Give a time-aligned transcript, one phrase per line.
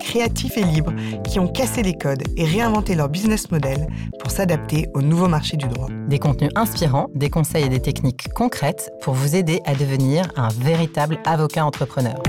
[0.00, 0.92] créatifs et libres
[1.22, 3.86] qui ont cassé les codes et réinventé leur business model
[4.18, 5.88] pour s'adapter au nouveau marché du droit.
[6.08, 10.48] Des contenus inspirants, des conseils et des techniques concrètes pour vous aider à devenir un
[10.48, 12.20] véritable avocat entrepreneur.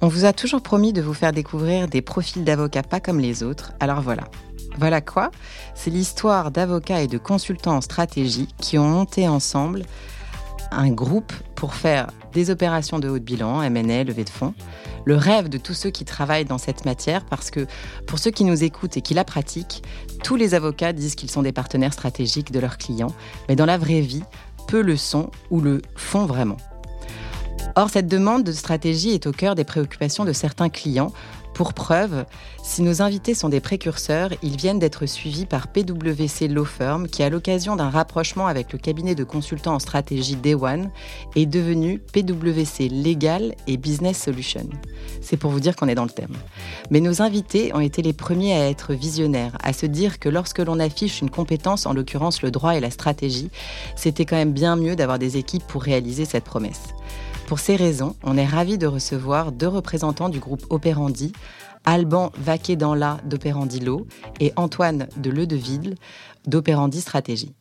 [0.00, 3.42] On vous a toujours promis de vous faire découvrir des profils d'avocats pas comme les
[3.42, 4.24] autres, alors voilà.
[4.78, 5.32] Voilà quoi?
[5.74, 9.82] C'est l'histoire d'avocats et de consultants en stratégie qui ont monté ensemble
[10.70, 14.54] un groupe pour faire des opérations de haut de bilan, M&A, levée de fonds,
[15.04, 17.66] le rêve de tous ceux qui travaillent dans cette matière, parce que
[18.06, 19.82] pour ceux qui nous écoutent et qui la pratiquent,
[20.22, 23.14] tous les avocats disent qu'ils sont des partenaires stratégiques de leurs clients,
[23.48, 24.22] mais dans la vraie vie,
[24.66, 26.58] peu le sont ou le font vraiment.
[27.74, 31.12] Or, cette demande de stratégie est au cœur des préoccupations de certains clients,
[31.58, 32.24] pour preuve,
[32.62, 37.24] si nos invités sont des précurseurs, ils viennent d'être suivis par PwC Law Firm, qui,
[37.24, 40.92] à l'occasion d'un rapprochement avec le cabinet de consultants en stratégie Day One,
[41.34, 44.68] est devenu PwC Legal et Business Solution.
[45.20, 46.36] C'est pour vous dire qu'on est dans le thème.
[46.92, 50.60] Mais nos invités ont été les premiers à être visionnaires, à se dire que lorsque
[50.60, 53.50] l'on affiche une compétence, en l'occurrence le droit et la stratégie,
[53.96, 56.94] c'était quand même bien mieux d'avoir des équipes pour réaliser cette promesse.
[57.48, 61.32] Pour ces raisons, on est ravi de recevoir deux représentants du groupe Opérandi,
[61.86, 64.06] Alban Vaquet dans la d'Opérandi Law
[64.38, 65.94] et Antoine de Ledeville
[66.46, 67.54] d'Opérandi Stratégie.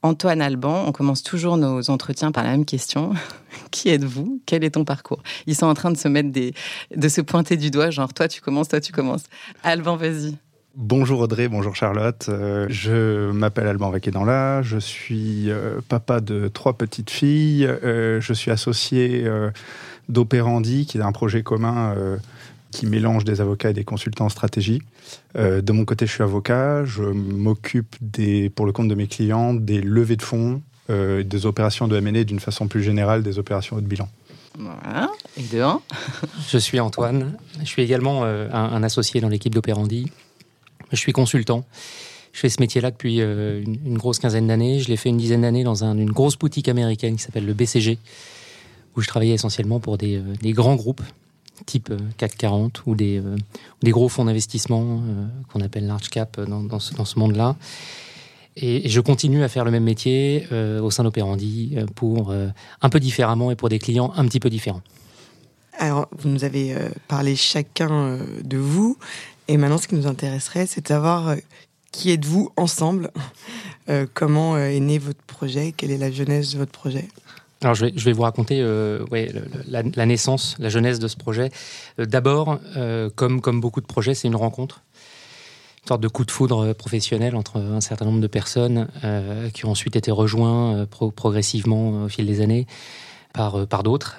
[0.00, 3.12] Antoine Alban, on commence toujours nos entretiens par la même question.
[3.70, 4.40] Qui êtes-vous?
[4.46, 5.22] Quel est ton parcours?
[5.46, 6.54] Ils sont en train de se mettre des,
[6.96, 9.24] de se pointer du doigt, genre toi tu commences, toi tu commences.
[9.62, 10.34] Alban, vas-y.
[10.76, 12.26] Bonjour Audrey, bonjour Charlotte.
[12.28, 17.64] Euh, je m'appelle Alban Vaquedanla, je suis euh, papa de trois petites filles.
[17.64, 19.24] Euh, je suis associé
[20.08, 21.94] d'Opérandi, qui est un projet commun
[22.72, 24.82] qui mélange des avocats et des consultants en stratégie.
[25.36, 26.84] de mon côté, je suis avocat.
[26.84, 31.86] Je m'occupe des, pour le compte de mes clients des levées de fonds, des opérations
[31.86, 34.08] de M&A d'une façon plus générale, des opérations de bilan.
[34.58, 35.08] Voilà.
[35.36, 35.80] Et de un.
[36.48, 37.36] Je suis Antoine.
[37.60, 40.10] Je suis également un, un associé dans l'équipe d'Opérandi.
[40.94, 41.64] Je suis consultant.
[42.34, 44.80] Je fais ce métier-là depuis euh, une, grosse quinzaine d'années.
[44.80, 47.96] Je l'ai fait une dizaine d'années dans une grosse boutique américaine qui s'appelle le BCG,
[48.96, 51.02] où je travaillais essentiellement pour des, euh, grands groupes,
[51.64, 53.22] type euh, CAC 40, ou des,
[53.84, 55.00] gros fonds d'investissement
[55.52, 57.54] qu'on appelle large cap dans, ce, monde-là.
[58.56, 60.48] Et, je continue à faire le même métier
[60.82, 62.34] au sein d'Opérandi pour
[62.82, 64.82] un peu différemment et pour des clients un petit peu différents.
[65.78, 66.76] Alors, vous nous avez
[67.08, 68.96] parlé chacun de vous.
[69.48, 71.36] Et maintenant, ce qui nous intéresserait, c'est de savoir euh,
[71.92, 73.10] qui êtes-vous ensemble
[73.88, 75.72] euh, Comment euh, est né votre projet?
[75.76, 77.08] Quelle est la genèse de votre projet?
[77.62, 78.62] Alors je vais, vous raconter
[79.68, 81.50] la, naissance, la genèse de ce projet.
[81.96, 82.58] D'abord,
[83.14, 84.82] comme, beaucoup de projets, c'est une rencontre,
[85.84, 88.88] une sorte de coup de foudre professionnel entre un certain nombre de personnes
[89.54, 92.66] qui ont ensuite été rejoints progressivement au fil des années
[93.32, 94.18] par d'autres.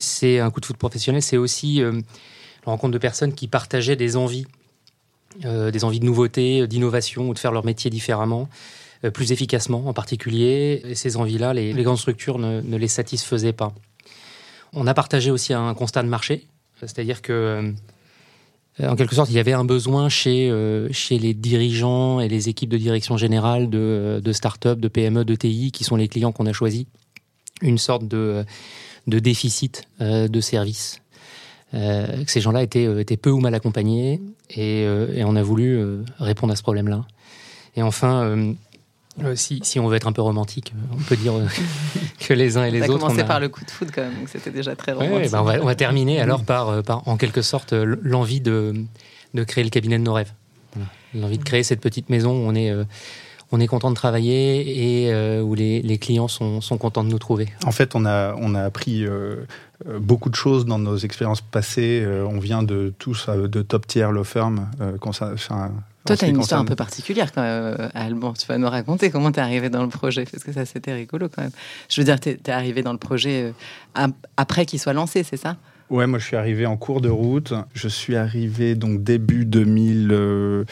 [0.00, 1.82] c'est un coup de foudre professionnel, c'est aussi
[2.70, 4.46] rencontre de personnes qui partageaient des envies,
[5.44, 8.48] euh, des envies de nouveauté, euh, d'innovation ou de faire leur métier différemment,
[9.04, 10.82] euh, plus efficacement en particulier.
[10.84, 13.74] Et ces envies-là, les, grandes structures ne, les satisfaisaient pas.
[14.72, 16.46] On a partagé aussi un constat de marché,
[16.80, 17.72] c'est-à-dire que
[18.82, 20.50] en quelque sorte, il y avait un besoin chez,
[21.10, 25.70] les dirigeants et les équipes de direction générale de, de start-up, de PME, de TI,
[25.70, 26.86] qui sont les clients qu'on a choisis,
[27.62, 28.44] une sorte de,
[29.06, 31.03] déficit de services euh,
[31.74, 34.20] que ces gens-là étaient, euh, étaient peu ou mal accompagnés
[34.50, 35.82] et, euh, et on a voulu
[36.18, 37.04] répondre à ce problème-là.
[37.76, 38.54] Et enfin,
[39.34, 41.34] si, si, on veut être un peu romantique, on peut dire
[42.20, 42.92] que les uns et les autres.
[42.92, 45.32] On a commencé par le coup de foudre quand même, donc c'était déjà très romantique.
[45.32, 48.74] Ben on, va, on, va, terminer alors par, par en quelque sorte, l'envie de,
[49.34, 50.32] de, créer le cabinet de nos rêves.
[51.14, 52.72] L'envie de créer cette petite maison où on est
[53.52, 57.08] on est content de travailler et euh, où les, les clients sont, sont, contents de
[57.08, 57.48] nous trouver.
[57.64, 59.36] En fait, on a, on a appris euh,
[59.86, 62.06] euh, beaucoup de choses dans nos expériences passées.
[62.28, 64.68] on vient de tous de top tier law firm.
[66.06, 68.34] Toi, tu as une histoire un peu particulière quand même, Alban.
[68.34, 70.92] Tu vas nous raconter comment tu es arrivé dans le projet, parce que ça, c'était
[70.92, 71.52] rigolo quand même.
[71.88, 73.54] Je veux dire, tu es, arrivé dans le projet
[74.36, 75.56] après qu'il soit lancé, c'est ça?
[75.90, 77.52] Ouais, moi je suis arrivé en cours de route.
[77.74, 80.66] Je suis arrivé donc début 2000.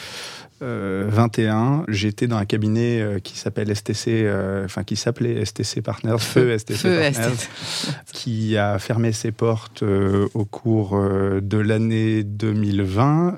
[0.63, 4.27] 21, j'étais dans un cabinet qui s'appelle STC,
[4.63, 7.47] enfin qui s'appelait STC Partners, Feu STC Partners,
[8.13, 13.37] qui a fermé ses portes au cours de l'année 2020.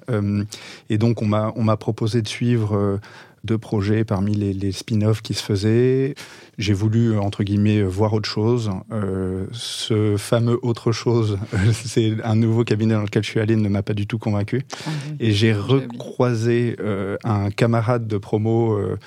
[0.89, 2.99] et donc on m'a on m'a proposé de suivre
[3.45, 6.15] deux projets parmi les, spin-offs qui se faisaient.
[6.57, 8.71] J'ai voulu, entre guillemets, voir autre chose.
[8.91, 11.37] Euh, ce fameux autre chose,
[11.73, 14.63] c'est un nouveau cabinet dans lequel je suis allé, ne m'a pas du tout convaincu.
[14.85, 14.89] Ah
[15.19, 18.97] Et j'ai recroisé euh, un camarade de promo euh,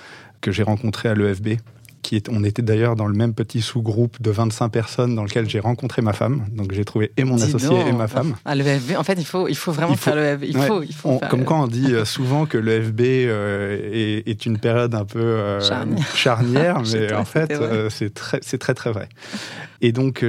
[0.40, 1.58] que j'ai rencontré à l'EFB,
[2.30, 6.02] on était d'ailleurs dans le même petit sous-groupe de 25 personnes dans lequel j'ai rencontré
[6.02, 6.46] ma femme.
[6.52, 8.36] Donc j'ai trouvé et mon associé et ma femme.
[8.44, 10.44] Ah, le FB, en fait, il faut, il faut vraiment faire le FB.
[10.44, 14.46] Il faut, il faut comme quand on dit euh, souvent que le FB euh, est,
[14.46, 15.60] une période un peu euh,
[16.14, 16.82] charnière.
[16.92, 17.52] mais en fait,
[17.90, 19.08] c'est très, très, très vrai.
[19.80, 20.24] Et donc,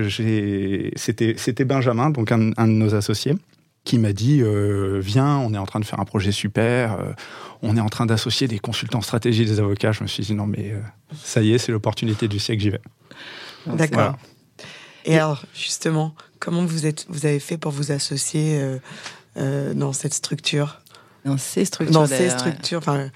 [0.95, 3.35] c'était, c'était Benjamin, donc un, un de nos associés
[3.89, 4.43] qui m'a dit
[4.99, 6.97] viens, on est en train de faire un projet super,
[7.61, 9.91] on est en train d'associer des consultants stratégie des avocats.
[9.91, 10.79] Je me suis dit non mais euh,
[11.23, 12.81] ça y est, c'est l'opportunité du siècle, j'y vais.
[13.65, 14.15] D'accord.
[15.05, 18.77] Et alors justement, comment vous êtes, vous avez fait pour vous associer euh,
[19.37, 20.81] euh, dans cette structure?
[21.25, 21.93] Dans ces structures.
[21.93, 22.79] Dans ces structures.
[22.79, 23.09] Enfin,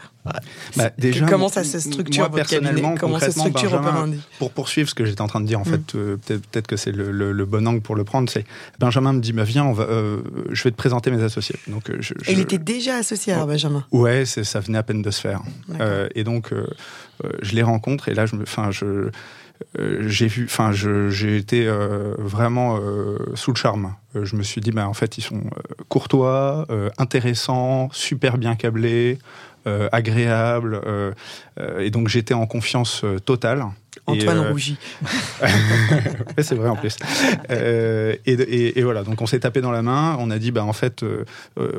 [0.75, 4.89] bah, déjà, comment ça se structure moi, personnellement, Comment ça se structure Benjamin, Pour poursuivre
[4.89, 5.65] ce que j'étais en train de dire, en mm.
[5.65, 8.29] fait, euh, peut-être que c'est le, bon angle pour le prendre.
[8.29, 8.45] C'est
[8.79, 10.21] Benjamin me dit bah, viens, on va, euh,
[10.51, 11.55] je vais te présenter mes associés.
[11.67, 13.85] Donc, euh, je, il était déjà associé à Benjamin.
[13.91, 15.41] Ouais, ça venait à peine de se faire.
[16.15, 16.53] et donc,
[17.41, 19.09] je les rencontre et là, je me, enfin, je
[19.77, 23.95] j'ai vu, enfin, j'ai été euh, vraiment euh, sous le charme.
[24.15, 25.43] je me suis dit, bah, en fait, ils sont
[25.89, 26.67] courtois,
[26.97, 29.19] intéressants, super bien câblés,
[29.91, 30.81] agréables,
[31.79, 33.65] et donc j'étais en confiance totale.
[34.05, 34.77] Antoine euh, rougit.
[36.37, 36.97] c'est vrai en plus.
[37.49, 40.17] Euh, et, voilà, donc on s'est tapé dans la main.
[40.19, 41.25] On a dit, bah en fait, euh,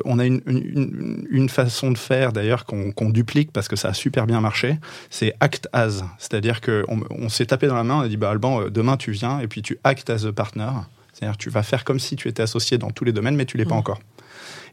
[0.05, 4.41] on a une, façon de faire d'ailleurs qu'on duplique parce que ça a super bien
[4.41, 4.77] marché.
[5.11, 7.97] C'est act as, c'est-à-dire qu'on on, s'est tapé dans la main.
[7.97, 10.71] On a dit, bah Alban, demain tu viens et puis tu act as a partner.
[11.13, 13.57] C'est-à-dire tu vas faire comme si tu étais associé dans tous les domaines, mais tu
[13.57, 13.79] l'es pas mm.
[13.79, 13.99] encore.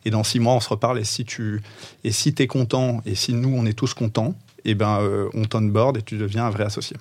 [0.05, 0.99] Et dans six mois, on se reparle.
[0.99, 1.61] Et si tu
[2.03, 4.35] et si es content et si nous on est tous contents,
[4.65, 5.01] et ben
[5.35, 6.97] on t'onboard et tu deviens un vrai associé.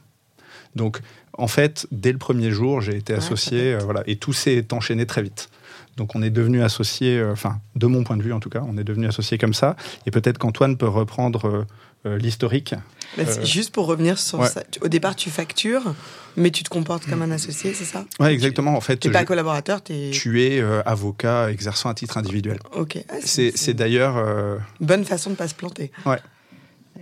[0.75, 1.01] Donc,
[1.33, 5.05] en fait, dès le premier jour, j'ai été associé, euh, voilà, et tout s'est enchaîné
[5.05, 5.49] très vite.
[5.97, 8.63] Donc, on est devenu associé, euh, enfin, de mon point de vue en tout cas,
[8.65, 9.75] on est devenu associé comme ça.
[10.05, 11.65] Et peut-être qu'Antoine peut reprendre
[12.05, 12.73] euh, l'historique.
[13.43, 15.93] Juste pour revenir sur ça, au départ, tu factures,
[16.37, 18.05] mais tu te comportes comme un associé, c'est ça?
[18.19, 18.75] Oui, exactement.
[18.75, 20.11] En fait, tu n'es pas collaborateur, es...
[20.11, 22.59] tu es avocat exerçant à titre individuel.
[22.73, 22.97] Ok.
[23.09, 24.59] Ah, c'est d'ailleurs.
[24.79, 25.91] Bonne façon de ne pas se planter.
[26.05, 26.19] Ouais.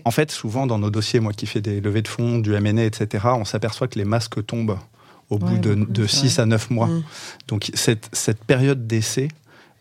[0.06, 2.84] En fait, souvent dans nos dossiers, moi qui fais des levées de fonds, du M&A,
[2.84, 4.78] etc., on s'aperçoit que les masques tombent
[5.30, 6.88] au bout de, 6 à 9 mois.
[6.88, 7.04] Mm.
[7.48, 9.30] Donc cette, cette période d'essai,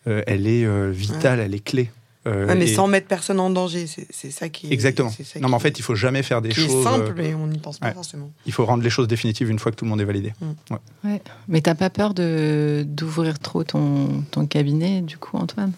[0.07, 1.91] euh, elle est euh, vitale, elle est clé.
[2.27, 4.71] Euh, mais sans mettre personne en danger, c'est ça qui.
[4.71, 5.11] Exactement.
[5.41, 6.69] non, mais en fait, il faut jamais faire des choses.
[6.69, 8.31] C'est simple, mais on n'y pense pas forcément.
[8.45, 10.35] Il faut rendre les choses définitives une fois que tout le monde est validé.
[10.41, 10.75] Mm.
[11.05, 11.23] Ouais.
[11.49, 15.73] Mais t'as pas peur d'ouvrir trop ton, ton cabinet, du coup, Antoine?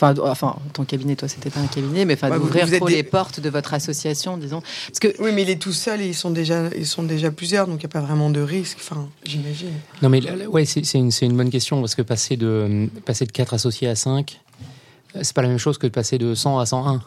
[0.00, 3.50] Enfin, ton cabinet, toi, c'était pas un cabinet, mais enfin, d'ouvrir trop les portes de
[3.50, 4.60] votre association, disons.
[4.60, 7.30] Parce que oui, mais il est tout seul et ils sont déjà, ils sont déjà
[7.30, 8.78] plusieurs, donc il n'y a pas vraiment de risque.
[8.80, 9.72] Enfin, j'imagine.
[10.02, 13.54] Non, mais ouais, c'est une, une, bonne question parce que passer de passer de 4
[13.54, 14.40] associés à 5,
[15.22, 17.02] c'est pas la même chose que de passer de 100 à 101.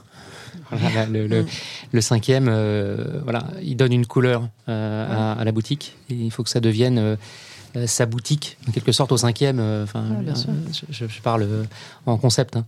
[1.11, 1.47] le, le, mm.
[1.91, 5.95] le, cinquième, euh, voilà, il donne une couleur euh, à, la boutique.
[6.09, 7.15] Et il faut que ça devienne euh, euh,
[7.85, 9.59] sa boutique, en quelque sorte, au cinquième.
[9.59, 10.33] Euh, enfin, euh,
[10.89, 11.47] je, parle
[12.05, 12.57] en concept.
[12.57, 12.65] Hein.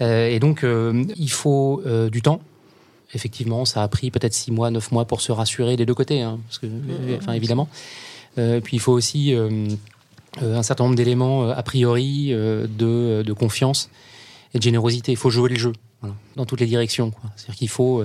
[0.00, 2.40] et donc, il faut du temps.
[3.14, 6.22] Effectivement, ça a pris peut-être six mois, neuf mois pour se rassurer des deux côtés,
[6.22, 6.66] hein, parce que,
[7.16, 7.68] enfin, évidemment.
[8.36, 9.34] puis il faut aussi
[10.40, 13.88] un certain nombre d'éléments a priori de, de, confiance
[14.52, 15.12] et de générosité.
[15.12, 15.72] Il faut jouer le jeu
[16.34, 17.12] dans toutes les directions.
[17.36, 18.04] C'est-à-dire qu'il faut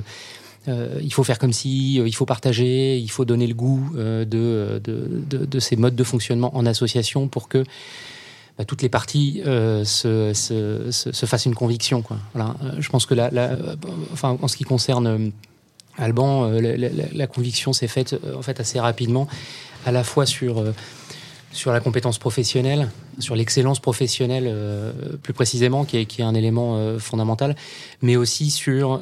[0.69, 3.91] euh, il faut faire comme si, euh, il faut partager, il faut donner le goût
[3.95, 7.63] euh, de, de, ces modes de fonctionnement en association pour que
[8.57, 12.03] bah, toutes les parties se, se, fassent une conviction.
[12.33, 12.55] Voilà.
[12.77, 13.31] je pense que la,
[14.13, 15.31] enfin, en ce qui concerne
[15.97, 19.27] Alban, la, conviction s'est faite en fait assez rapidement,
[19.85, 20.63] à la fois sur
[21.51, 24.53] sur la compétence professionnelle, sur l'excellence professionnelle
[25.23, 27.55] plus précisément, qui est, qui est un élément fondamental,
[28.01, 29.01] mais aussi sur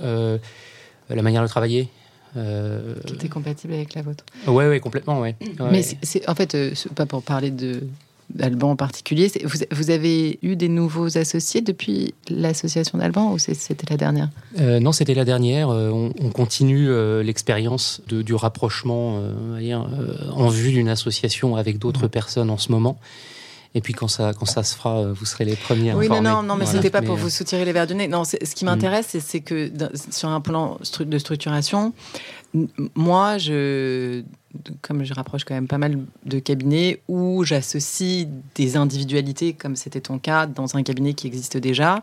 [1.09, 1.89] la manière de travailler.
[2.35, 2.95] Euh...
[3.05, 4.25] Qui était compatible avec la vôtre.
[4.47, 5.35] Oui, ouais, complètement, ouais.
[5.71, 7.81] Mais c'est en fait, euh, pas pour parler de
[8.29, 13.89] d'Alban en particulier, vous, vous, avez eu des nouveaux associés depuis l'association d'Alban ou c'était
[13.89, 14.29] la dernière?
[14.59, 15.69] Euh, Non, c'était la dernière.
[15.69, 16.89] Euh, on, on, continue
[17.23, 19.23] l'expérience du rapprochement
[20.33, 22.99] en vue d'une association avec d'autres personnes en ce moment.
[23.77, 25.93] Et puis quand ça, quand ça se fera, euh, vous serez les premiers.
[25.93, 28.07] Oui, non, non, non, mais c'était pas pour euh, vous soutirer les verres du nez.
[28.07, 28.69] Non, ce qui mm.
[28.69, 29.71] m'intéresse, c'est que
[30.09, 31.93] sur un plan de structuration,
[32.95, 34.23] moi, je,
[34.81, 40.01] comme je rapproche quand même pas mal de cabinets où j'associe des individualités, comme c'était
[40.01, 42.01] ton cas, dans un cabinet qui existe déjà,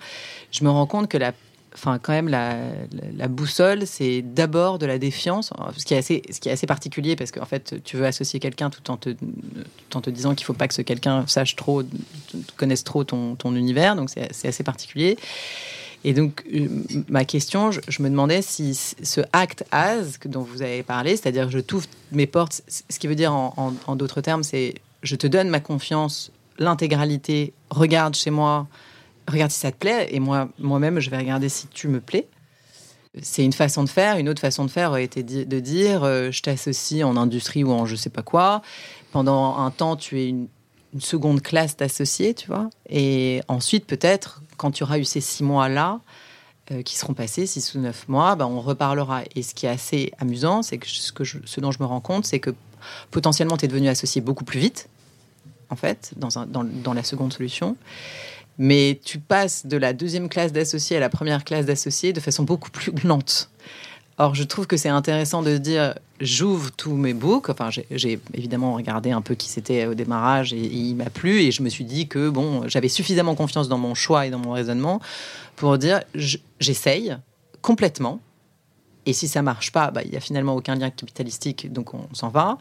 [0.53, 1.33] je me rends compte que la
[1.75, 6.41] enfin quand même la, boussole, c'est d'abord de la défiance, ce qui est assez, ce
[6.41, 9.97] qui est assez particulier parce qu'en fait tu veux associer quelqu'un tout en te, tout
[9.97, 11.83] en te disant qu'il faut pas que ce quelqu'un sache trop,
[12.57, 15.17] connaisse trop ton, univers, donc c'est assez particulier.
[16.07, 16.69] Et donc, euh,
[17.09, 21.61] ma question, je, me demandais si ce act as dont vous avez parlé, c'est-à-dire je
[21.61, 25.61] t'ouvre mes portes, ce qui veut dire en d'autres termes, c'est je te donne ma
[25.61, 28.67] confiance, l'intégralité, regarde chez moi,
[29.29, 32.29] regarde si ça te plaît, et moi, moi-même, je vais regarder si tu me plais.
[33.23, 34.17] C'est une façon de faire.
[34.17, 37.71] Une autre façon de faire aurait été de dire euh, je t'associe en industrie ou
[37.71, 38.61] en je sais pas quoi.
[39.13, 40.49] Pendant un temps, tu es une,
[41.01, 42.71] seconde classe d'associé, tu vois.
[42.89, 45.99] Et ensuite, peut-être, quand tu auras eu ces six mois-là,
[46.71, 49.23] euh, qui seront passés, six ou neuf mois, ben, on reparlera.
[49.35, 52.01] Et ce qui est assez amusant, c'est que, ce, que ce dont je me rends
[52.01, 52.51] compte, c'est que
[53.11, 54.89] potentiellement, tu es devenu associé beaucoup plus vite,
[55.69, 57.77] en fait, dans, dans la seconde solution
[58.59, 62.45] mais tu passes de la deuxième classe d'associés à la première classe d'associés de façon
[62.45, 63.51] beaucoup plus lente.
[64.17, 67.49] Or, je trouve que c'est intéressant de dire j'ouvre tous mes books.
[67.49, 71.41] Enfin, j'ai évidemment regardé un peu qui c'était au démarrage et, il m'a plu.
[71.41, 74.39] Et je me suis dit que bon, j'avais suffisamment confiance dans mon choix et dans
[74.39, 75.01] mon raisonnement
[75.57, 76.03] pour dire
[76.61, 77.17] j'essaye
[77.61, 78.21] complètement.
[79.07, 82.07] Et si ça marche pas, bah, il n'y a finalement aucun lien capitalistique, donc on
[82.13, 82.59] s'en va.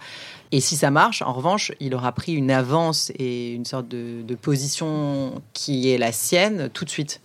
[0.51, 4.35] Et si ça marche, en revanche, il aura pris une avance et une sorte de,
[4.35, 7.21] position qui est la sienne tout de suite.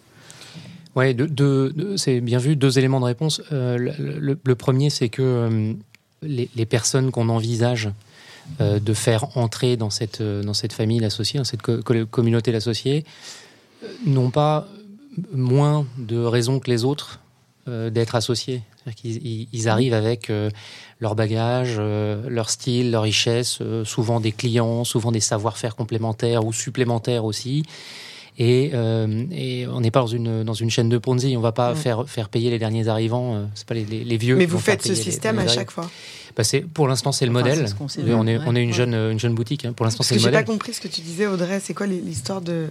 [0.94, 1.16] Oui,
[1.96, 2.56] c'est bien vu.
[2.56, 3.42] Deux éléments de réponse.
[3.52, 5.72] Euh, le, premier, c'est que euh,
[6.22, 7.90] les, personnes qu'on envisage
[8.60, 11.62] euh, de faire entrer dans cette, dans cette famille l'associé, dans cette
[12.10, 13.04] communauté l'associé,
[14.06, 14.68] n'ont pas
[15.32, 17.20] moins de raisons que les autres
[17.66, 18.62] d'être associés.
[19.04, 20.50] Ils, arrivent avec euh,
[21.00, 26.45] leur bagage, euh, leur style, leur richesse, euh, souvent des clients, souvent des savoir-faire complémentaires
[26.45, 27.64] ou supplémentaires aussi.
[28.40, 31.37] Et, on n'est pas dans une, dans une chaîne de Ponzi.
[31.37, 33.49] On va pas faire, faire payer les derniers arrivants.
[33.57, 34.37] c'est pas les, les, vieux.
[34.37, 35.90] Mais vous faites ce système à chaque fois.
[36.37, 37.66] Bah pour l'instant c'est le modèle.
[37.80, 39.64] on est, on est une jeune, une jeune boutique.
[39.64, 39.73] Hein.
[39.73, 40.38] Pour l'instant c'est le modèle.
[40.38, 41.59] J'ai pas compris ce que tu disais, Audrey.
[41.59, 42.68] C'est quoi l'histoire de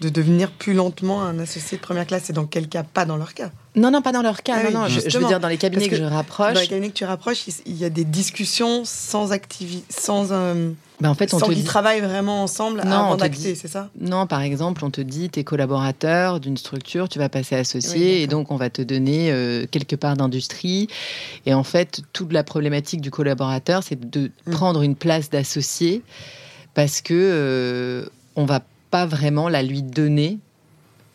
[0.00, 2.30] de devenir plus lentement un associé de première classe.
[2.30, 2.82] Et dans quel cas?
[2.82, 3.50] Pas dans leur cas.
[3.74, 4.56] Non, non, pas dans leur cas.
[4.58, 6.54] Ah non, non, je, veux dire dans les cabinets que, je rapproche.
[6.54, 10.32] Dans les cabinets que tu rapproches, il y a des discussions sans activité, sans.
[10.32, 13.90] Euh, ben en fait, on sans qu'ils travaillent vraiment ensemble non, avant d'acter, c'est ça?
[14.00, 18.22] Non, par exemple, on te dit, tu es collaborateur d'une structure, tu vas passer associé,
[18.22, 20.88] et donc on va te donner euh, quelque part d'industrie.
[21.44, 24.52] Et en fait, toute la problématique du collaborateur, c'est de mm.
[24.52, 26.02] prendre une place d'associé,
[26.72, 30.38] parce que euh, on va pas vraiment la lui donner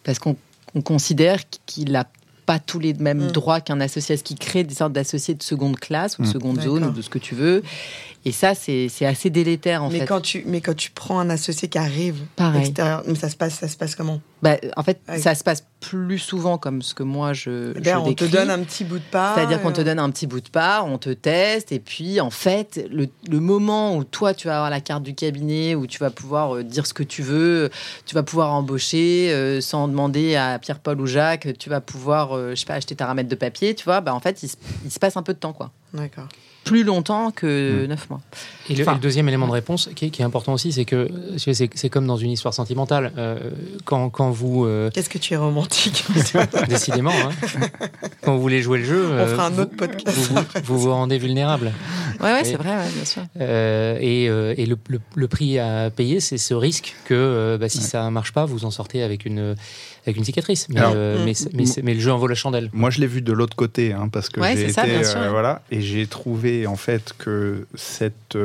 [0.04, 0.36] parce qu'on
[0.84, 2.08] considère qu'il n'a
[2.46, 3.32] pas tous les mêmes mm.
[3.32, 6.32] droits qu'un associé, ce qui crée des sortes d'associés de seconde classe ou de mm.
[6.32, 7.64] seconde zone ou de ce que tu veux?
[8.26, 10.06] Et ça, c'est assez délétère en mais fait.
[10.06, 12.74] Quand tu, mais quand tu prends un associé qui arrive Pareil.
[13.08, 14.22] mais ça se passe, ça se passe comment?
[14.42, 18.14] Bah, En fait, ça se passe plus souvent comme ce que moi je, eh on
[18.14, 19.36] te donne un petit bout de part.
[19.36, 22.30] C'est-à-dire qu'on te donne un petit bout de part, on te teste, et puis en
[22.30, 25.98] fait, le, le, moment où toi tu vas avoir la carte du cabinet, où tu
[26.00, 27.70] vas pouvoir euh, dire ce que tu veux,
[28.06, 32.52] tu vas pouvoir embaucher euh, sans demander à Pierre-Paul ou Jacques, tu vas pouvoir, euh,
[32.52, 34.50] je sais pas, acheter ta ramette de papier, tu vois, bah en fait, il,
[34.86, 35.72] il se passe un peu de temps, quoi.
[35.94, 36.28] D'accord
[36.64, 37.88] plus longtemps que hmm.
[37.88, 38.22] neuf mois.
[38.70, 42.18] Et le, deuxième élément de réponse qui est, important aussi, c'est que c'est comme dans
[42.18, 43.12] une histoire sentimentale.
[43.18, 43.40] Euh,
[43.84, 44.66] quand, quand, vous.
[44.66, 46.06] Euh, Qu'est-ce que tu es romantique
[46.70, 47.12] Décidément.
[47.12, 47.68] Hein.
[48.22, 49.10] Quand vous voulez jouer le jeu.
[49.12, 50.18] On fera un autre podcast.
[50.64, 51.72] Vous vous, rendez vulnérable.
[52.22, 53.24] Oui, ouais, c'est vrai, bien sûr.
[53.40, 54.78] Euh, et, et le,
[55.16, 58.66] le, prix à payer, c'est ce risque que bah, si ça ne marche pas, vous
[58.66, 59.56] en sortez avec une
[60.06, 60.68] avec une cicatrice.
[60.70, 61.26] Mais, euh,
[61.84, 62.70] mais, le jeu en vaut la chandelle.
[62.74, 65.82] Moi, je l'ai vu de l'autre côté, hein, parce que j'ai été, euh, voilà, et
[65.82, 68.38] j'ai trouvé en fait que cette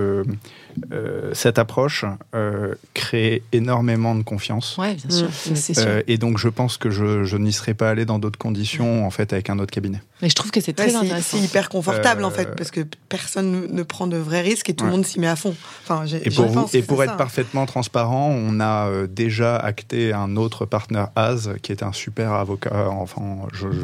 [0.93, 2.05] euh, cette approche
[2.35, 4.77] euh, crée énormément de confiance.
[4.77, 5.29] Ouais, bien sûr.
[5.29, 5.73] Mmh.
[5.79, 9.11] Euh, et donc, je pense que je, n'y serais pas allé dans d'autres conditions, en
[9.11, 10.03] fait, avec un autre cabinet.
[10.23, 11.39] Mais je trouve que c'est très intéressant.
[11.39, 14.85] C'est hyper confortable, en fait, parce que personne ne prend de vrais risques et tout
[14.85, 15.55] le monde s'y met à fond.
[15.85, 20.67] Enfin, et pour, vous, et pour être parfaitement transparent, on a déjà acté un autre
[20.67, 23.23] partenaire AS, qui est un super avocat, enfin,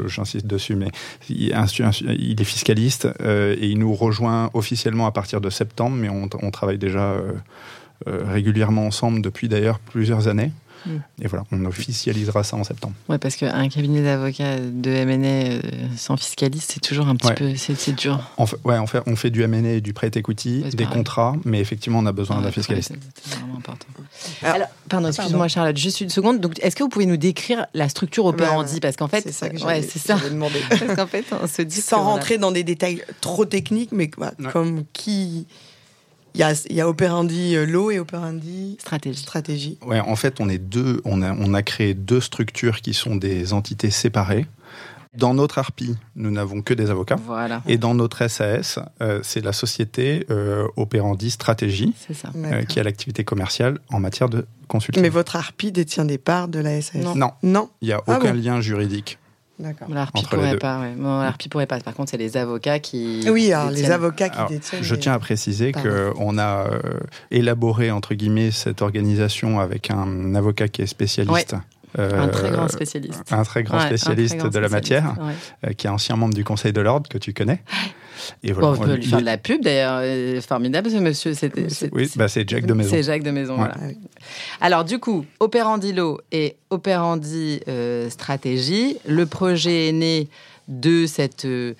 [0.06, 0.88] j'insiste dessus, mais
[1.28, 6.50] il, est fiscaliste et il nous rejoint officiellement à partir de septembre, mais on, on
[6.50, 7.32] travaille déjà euh,
[8.08, 10.52] euh, régulièrement ensemble depuis d'ailleurs plusieurs années.
[10.84, 10.90] Mm.
[11.22, 12.94] Et voilà, on officialisera ça en septembre.
[13.08, 15.60] Ouais, parce qu'un cabinet d'avocats de M&A euh,
[15.96, 18.18] sans fiscaliste, c'est toujours un petit peu, c'est dur.
[18.36, 21.36] En fait, ouais, on fait, on fait du M&A et du prêt equity, des contrats,
[21.44, 22.92] mais effectivement, on a besoin d'un fiscaliste.
[23.22, 23.86] C'est vraiment important.
[24.42, 26.40] Alors, pardon, excuse-moi Charlotte, juste une seconde.
[26.40, 28.80] Donc, est-ce que vous pouvez nous décrire la structure opérandi?
[28.80, 30.16] Parce qu'en fait, c'est ça que ouais, c'est ça.
[30.68, 34.82] parce qu'en fait, on se dit sans rentrer dans des détails trop techniques, mais comme
[34.92, 35.46] qui
[36.34, 39.22] il y a, il y a Operandi euh, Law et Operandi Stratégie.
[39.22, 39.78] Stratégie.
[39.84, 41.00] Ouais, en fait, on est deux.
[41.04, 44.46] On a, on a créé deux structures qui sont des entités séparées.
[45.14, 47.18] Dans notre ARPI, nous n'avons que des avocats.
[47.26, 47.62] Voilà.
[47.66, 51.94] Et dans notre SAS, euh, c'est la société euh, Operandi Stratégie
[52.66, 55.02] qui a l'activité commerciale en matière de consulting.
[55.02, 57.32] Mais votre ARPI détient des parts de la SAS Non.
[57.42, 57.68] Non.
[57.82, 59.18] Il n'y a ah aucun lien juridique.
[59.88, 60.80] L'ARPI pourrait pas.
[60.80, 61.48] Ouais.
[61.50, 61.80] pourrait pas.
[61.80, 63.24] Par contre, c'est les avocats qui.
[63.30, 64.82] Oui, les avocats qui détiennent.
[64.82, 66.80] Je tiens à préciser qu'on a euh,
[67.30, 71.56] élaboré entre guillemets cette organisation avec un avocat qui est spécialiste.
[71.98, 73.22] Euh, un très grand spécialiste.
[73.30, 75.14] Un très grand spécialiste de la matière,
[75.64, 77.62] euh, qui est ancien membre du Conseil de l'Ordre, que tu connais.
[78.42, 80.00] Et voilà, on peut lui faire de la pub d'ailleurs.
[80.02, 81.32] Euh, formidable ce monsieur.
[81.92, 82.90] oui, bah, c'est Jacques de Maison.
[82.90, 83.56] C'est Jacques de Maison.
[83.56, 83.74] Voilà.
[84.60, 90.28] Alors du coup, Operandi Law et Operandi euh, Stratégie, le projet est né
[90.68, 91.74] de cette euh,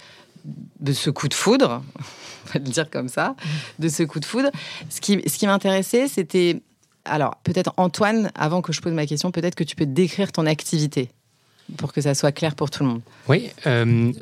[0.81, 1.83] de ce coup de foudre,
[2.47, 3.37] on va le dire comme ça,
[3.79, 4.51] de ce coup de foudre.
[4.91, 6.61] Ce qui, ce qui m'intéressait, c'était
[7.05, 10.47] alors peut-être Antoine, avant que je pose ma question, peut-être que tu peux décrire ton
[10.47, 11.11] activité
[11.77, 13.01] pour que ça soit clair pour tout le monde.
[13.29, 14.13] Oui, euh,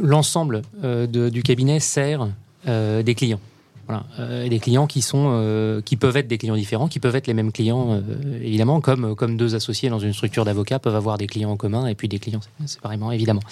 [0.00, 2.28] l'ensemble euh, du cabinet sert
[2.68, 3.40] euh, des clients.
[3.86, 4.06] Voilà,
[4.48, 7.52] des clients qui sont, qui peuvent être des clients différents, qui peuvent être les mêmes
[7.52, 8.02] clients
[8.40, 11.86] évidemment, comme comme deux associés dans une structure d'avocats peuvent avoir des clients en commun
[11.86, 13.42] et puis des clients séparément évidemment.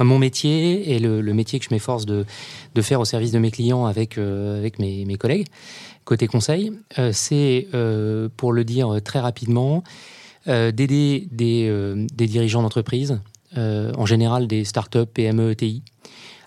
[0.00, 2.24] mon métier et le, métier que je m'efforce de,
[2.80, 5.46] faire au service de mes clients avec avec mes, collègues
[6.04, 6.72] côté conseil,
[7.12, 7.68] c'est
[8.36, 13.20] pour le dire très rapidement euh, d'aider des, euh, des, dirigeants d'entreprise,
[13.56, 15.82] euh, en général des startups, PME, ETI,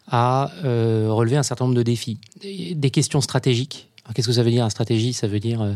[0.07, 2.19] à relever un certain nombre de défis.
[2.41, 3.89] Des questions stratégiques.
[4.13, 5.13] Qu'est-ce que ça veut dire, la stratégie?
[5.13, 5.75] Ça veut dire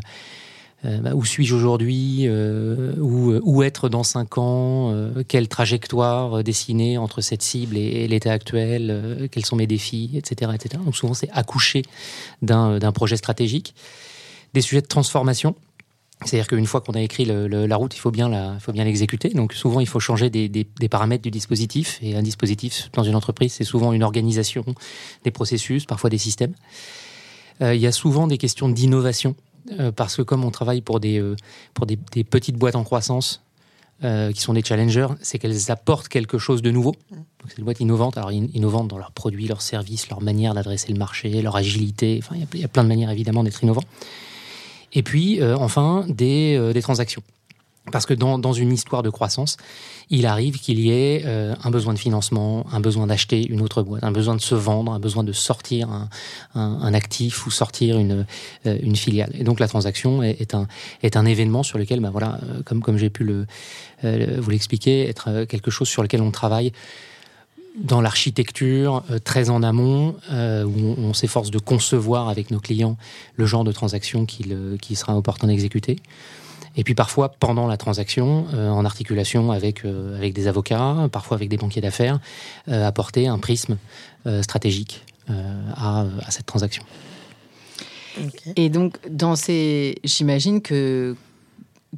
[0.83, 4.93] bah, où suis-je aujourd'hui où, où, être dans cinq ans
[5.29, 10.83] Quelle trajectoire dessiner entre cette cible et, l'état actuel Quels sont mes défis etc., etc.
[10.83, 11.83] Donc souvent, c'est accoucher
[12.41, 13.75] d'un projet stratégique.
[14.53, 15.55] Des sujets de transformation.
[16.25, 19.29] C'est-à-dire qu'une fois qu'on a écrit la route, il faut bien la, faut bien l'exécuter.
[19.29, 21.99] Donc souvent, il faut changer des, paramètres du dispositif.
[22.01, 24.65] Et un dispositif dans une entreprise, c'est souvent une organisation,
[25.23, 26.53] des processus, parfois des systèmes.
[27.61, 29.35] Euh, il y a souvent des questions d'innovation
[29.79, 31.35] euh, parce que comme on travaille pour des, euh,
[31.73, 33.43] pour des, petites boîtes en croissance
[33.99, 36.91] qui sont des challengers, c'est qu'elles apportent quelque chose de nouveau.
[37.11, 38.15] Donc c'est des boîtes innovantes.
[38.15, 42.19] Alors innovantes dans leurs produits, leurs services, leur manière d'adresser le marché, leur agilité.
[42.21, 43.81] Enfin, il y a plein de manières évidemment d'être innovant.
[44.97, 47.21] Et puis, euh, enfin, des, euh, des, transactions.
[47.91, 49.55] Parce que dans, dans, une histoire de croissance,
[50.09, 53.83] il arrive qu'il y ait euh, un besoin de financement, un besoin d'acheter une autre
[53.83, 56.09] boîte, un besoin de se vendre, un besoin de sortir un,
[56.55, 58.25] un, actif ou sortir une,
[58.65, 59.29] une filiale.
[59.35, 60.67] Et donc la transaction est, est, un,
[61.03, 63.45] est un événement sur lequel, ben voilà, comme, comme j'ai pu le,
[64.01, 66.73] vous l'expliquer, être quelque chose sur lequel on travaille
[67.77, 72.97] dans l'architecture euh, très en amont, euh, où on, s'efforce de concevoir avec nos clients
[73.35, 75.97] le genre de transaction qui sera opportun d'exécuter.
[76.75, 81.49] Et puis parfois, pendant la transaction, euh, en articulation avec, avec des avocats, parfois avec
[81.49, 82.19] des banquiers d'affaires,
[82.67, 83.77] apporter un prisme
[84.41, 86.83] stratégique à, à, cette transaction.
[88.55, 91.15] Et donc, dans ces, j'imagine que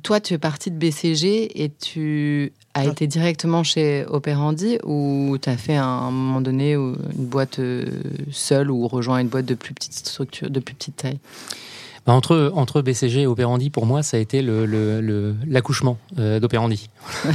[0.03, 5.49] toi, tu es parti de BCG et tu as été directement chez Operandi ou tu
[5.49, 7.86] as fait à un moment donné une boîte euh,
[8.32, 11.19] seule ou rejoint une boîte de plus petite structure, de plus petite taille?
[12.05, 16.39] Bah, entre, entre BCG et Operandi, pour moi, ça a été l'accouchement le, le, euh,
[16.39, 16.89] d'Operandi.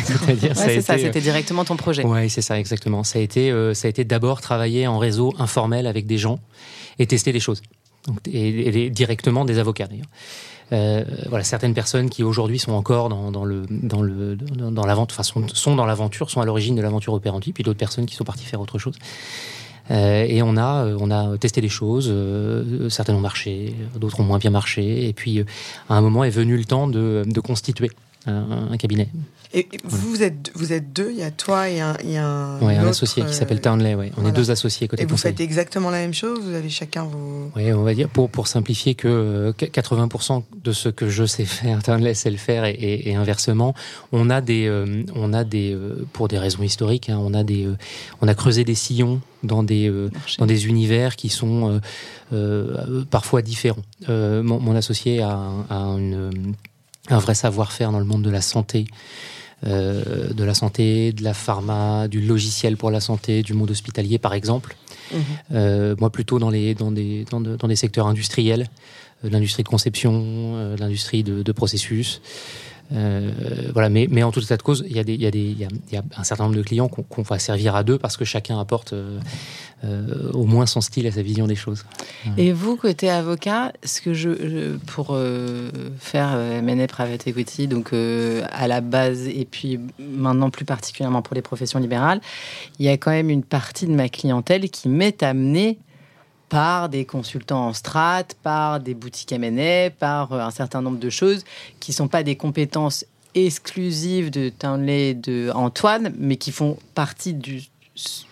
[0.54, 2.04] c'est ça, c'était directement ton projet.
[2.04, 3.04] Oui, c'est ça, exactement.
[3.04, 6.38] Ça a été, euh, ça a été d'abord travailler en réseau informel avec des gens
[6.98, 7.62] et tester des choses.
[8.06, 10.06] Donc, et, et directement des avocats, d'ailleurs.
[10.72, 15.20] Euh, voilà, certaines personnes qui aujourd'hui sont encore dans, dans le dans le dans l'aventure,
[15.20, 18.24] enfin sont, dans l'aventure, sont à l'origine de l'aventure opérandi, puis d'autres personnes qui sont
[18.24, 18.94] parties faire autre chose.
[19.90, 24.24] Euh, et on a, on a testé des choses, euh, certaines ont marché, d'autres ont
[24.24, 25.44] moins bien marché, et puis
[25.90, 27.90] à un moment est venu le temps de, de constituer
[28.26, 29.08] un, cabinet.
[29.56, 32.60] Et vous, êtes, vous êtes deux, il y a toi et un, y a un,
[32.60, 33.94] ouais, un associé qui s'appelle Townley.
[33.94, 34.10] Ouais.
[34.16, 37.04] On est deux associés côté Et vous faites exactement la même chose Vous avez chacun
[37.04, 37.52] vos...
[37.54, 41.82] Oui, on va dire, pour, pour simplifier, que 80% de ce que je sais faire,
[41.84, 43.74] Townley sait le faire et, et, inversement.
[44.10, 47.44] On a des, euh, on a des euh, pour des raisons historiques, hein, on, a
[47.44, 47.76] des, euh,
[48.22, 49.92] on a creusé des sillons dans des,
[50.38, 51.80] dans des univers qui sont
[53.10, 53.82] parfois différents.
[54.08, 56.54] Mon, mon, associé a, a une
[57.08, 58.86] un vrai savoir-faire dans le monde de la santé,
[59.66, 64.18] euh, de la santé, de la pharma, du logiciel pour la santé, du monde hospitalier
[64.18, 64.76] par exemple.
[65.12, 65.20] Mhm.
[65.52, 68.68] Euh, moi plutôt dans, les, dans, des, dans, des secteurs industriels,
[69.24, 72.20] euh, l'industrie de conception, l'industrie de, processus.
[72.92, 73.30] Euh,
[73.72, 76.88] voilà, mais, en tout état de cause, il y, a un certain nombre de clients
[76.88, 79.18] qu'on va servir à deux parce que chacun apporte euh,
[79.84, 81.84] euh, au moins son style et sa vision des choses.
[82.36, 85.18] Et vous, côté avocat, ce que je, pour
[85.98, 91.42] faire M&A Private Equity, donc à la base et puis maintenant plus particulièrement pour les
[91.42, 92.20] professions libérales,
[92.78, 95.78] il y a quand même une partie de ma clientèle qui m'est amenée
[96.54, 101.10] par des consultants en strat, par des boutiques M&A, par euh, un certain nombre de
[101.10, 101.42] choses
[101.80, 107.34] qui ne sont pas des compétences exclusives de Townley, de Antoine, mais qui font partie
[107.34, 107.64] du,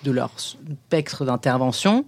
[0.05, 2.05] de leur spectre d'intervention.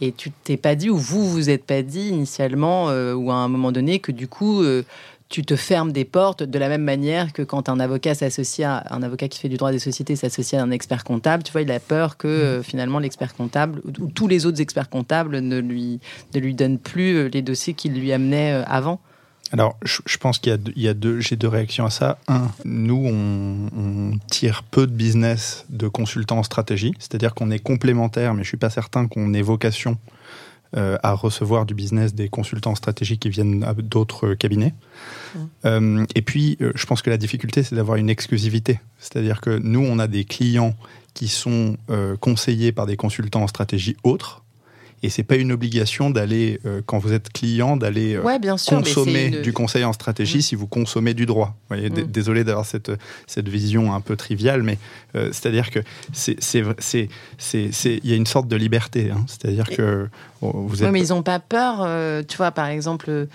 [0.00, 3.34] Et tu t'es pas dit, ou vous vous êtes pas dit initialement, euh, ou à
[3.34, 4.84] un moment donné, que du coup, euh,
[5.30, 8.94] tu te fermes des portes de la même manière que quand un avocat s'associe à
[8.94, 11.62] un avocat qui fait du droit des sociétés s'associe à un expert comptable, tu vois,
[11.62, 12.30] il a peur que mmh.
[12.30, 16.00] euh, finalement l'expert comptable ou, tous les autres experts comptables ne lui,
[16.34, 19.00] ne lui donnent plus euh, les dossiers qu'il lui amenait euh, avant.
[19.52, 22.18] Alors, je, pense qu'il y a, deux, j'ai deux réactions à ça.
[22.28, 28.34] Un, nous, on, tire peu de business de consultants en stratégie, c'est-à-dire qu'on est complémentaire,
[28.34, 29.98] mais je suis pas certain qu'on ait vocation
[30.76, 34.72] euh, à recevoir du business des consultants stratégiques qui viennent d'autres cabinets.
[35.34, 35.38] Mmh.
[35.64, 38.78] Euh, et puis, euh, je pense que la difficulté, c'est d'avoir une exclusivité.
[39.00, 40.76] C'est-à-dire que nous, on a des clients
[41.12, 41.76] qui sont
[42.20, 44.44] conseillés par des consultants en stratégie autres,
[45.02, 49.52] et c'est pas une obligation d'aller, euh, quand vous êtes client, d'aller euh, consommer du
[49.52, 50.42] conseil en stratégie mmh.
[50.42, 51.56] si vous consommez du droit.
[51.68, 52.06] Vous voyez, mmh.
[52.06, 52.92] Désolé d'avoir cette,
[53.26, 54.78] cette vision un peu triviale, mais
[55.16, 55.80] euh, c'est-à-dire que
[56.12, 57.08] c'est, c'est,
[57.84, 59.10] il y a une sorte de liberté.
[59.10, 59.24] Hein.
[59.26, 60.08] C'est-à-dire que
[60.42, 60.88] vous êtes.
[60.88, 61.88] Oui, mais ils n'ont pas peur.
[62.26, 63.28] tu vois, par exemple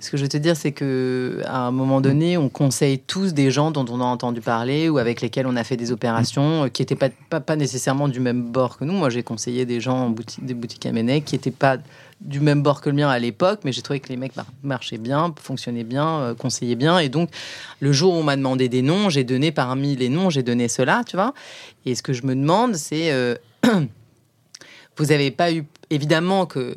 [0.00, 3.32] ce que je veux te dire, c'est que à un moment donné, on conseille tous
[3.32, 6.64] des gens dont on a entendu parler ou avec lesquels on a fait des opérations
[6.64, 8.92] euh, qui n'étaient pas, pas, nécessairement du même bord que nous.
[8.92, 11.78] Moi, j'ai conseillé des gens des boutiques M&A qui n'étaient pas
[12.20, 14.98] du même bord que le mien à l'époque, mais j'ai trouvé que les mecs marchaient
[14.98, 16.98] bien, fonctionnaient bien, euh, conseillaient bien.
[16.98, 17.30] Et donc,
[17.80, 20.68] le jour où on m'a demandé des noms, j'ai donné parmi les noms, j'ai donné
[20.68, 21.34] cela, tu vois.
[21.86, 23.10] Et ce que je me demande, c'est...
[23.12, 23.36] Euh,
[24.96, 26.74] vous n'avez pas eu évidemment que,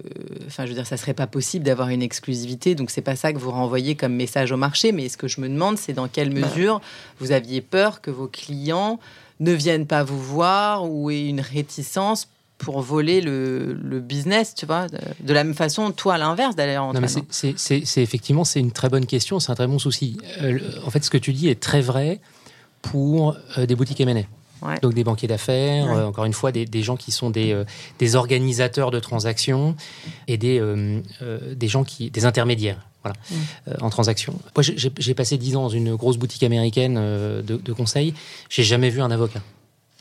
[0.48, 3.34] enfin, je veux dire, ça serait pas possible d'avoir une exclusivité, donc c'est pas ça
[3.34, 4.92] que vous renvoyez comme message au marché.
[4.92, 6.48] Mais ce que je me demande, c'est dans quelle bah.
[6.48, 6.82] mesure
[7.20, 9.00] vous aviez peur que vos clients
[9.40, 12.28] ne viennent pas vous voir ou aient une réticence
[12.58, 16.92] pour voler le, business, tu vois, de, la même façon, toi à l'inverse d'ailleurs.
[17.30, 20.18] C'est effectivement c'est une très bonne question, c'est un très bon souci.
[20.42, 22.20] Euh, en fait, ce que tu dis est très vrai
[22.82, 24.22] pour euh, des boutiques M&A.
[24.82, 27.64] Donc des banquiers d'affaires, euh, encore une fois, des, gens qui sont des, euh,
[28.00, 29.76] des, organisateurs de transactions
[30.28, 31.02] et des, euh,
[31.56, 32.86] des gens qui, des intermédiaires.
[33.04, 34.34] Voilà, en transaction.
[34.56, 38.14] Moi, j'ai passé dix ans dans une grosse boutique américaine de, de conseil.
[38.50, 39.42] J'ai jamais vu un avocat.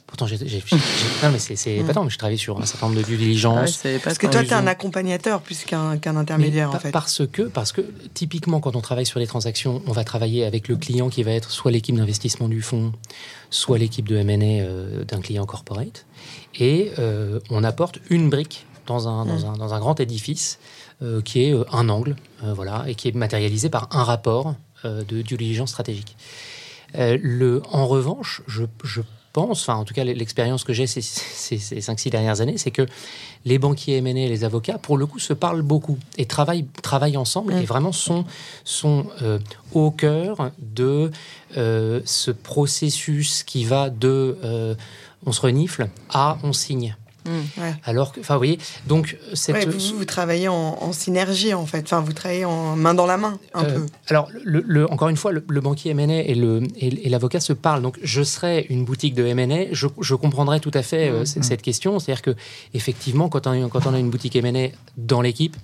[0.07, 3.05] Pourtant, j'ai, non, mais c'est, pas tant, mais je travaille sur un certain nombre de
[3.05, 3.83] due diligence.
[4.05, 6.93] parce que toi, tu es un accompagnateur plus qu'un, intermédiaire, en fait.
[6.93, 7.81] Parce que, parce que,
[8.15, 11.33] typiquement, quand on travaille sur les transactions, on va travailler avec le client qui va
[11.33, 12.93] être soit l'équipe d'investissement du fonds,
[13.51, 16.07] soit l'équipe de M&A euh, d'un client corporate.
[16.55, 19.55] Et euh, on apporte une brique dans un, dans mm.
[19.55, 20.61] un, dans un grand édifice
[21.03, 25.37] euh, qui est un angle, voilà, et qui est matérialisé par un rapport de due
[25.37, 26.17] diligence stratégique.
[26.95, 29.01] le, en revanche, je, je
[29.43, 32.87] enfin en tout cas l'expérience que j'ai ces, ces, 5-6 dernières années, c'est que
[33.45, 37.17] les banquiers M&A et les avocats, pour le coup, se parlent beaucoup et travaillent, travaillent
[37.17, 38.25] ensemble et vraiment sont,
[38.65, 39.39] sont euh,
[39.73, 41.11] au cœur de
[41.57, 44.75] euh, ce processus qui va de euh,
[45.25, 46.97] on se renifle à on signe.
[47.27, 49.69] Mmh, Alors que, enfin, vous voyez, donc cette...
[49.69, 51.85] vous, travaillez en, synergie en fait.
[51.85, 53.87] Enfin, vous travaillez en main dans la main un euh, peu.
[54.09, 57.83] Alors, le, encore une fois, le, banquier M&A et l'avocat se parlent.
[57.83, 61.41] Donc, je serais une boutique de M&A, je, je, comprendrais tout à fait euh, mmh,
[61.41, 61.43] mmh.
[61.43, 61.99] cette question.
[61.99, 62.35] C'est-à-dire que
[62.75, 65.57] effectivement, quand on, quand on a une boutique M&A dans l'équipe,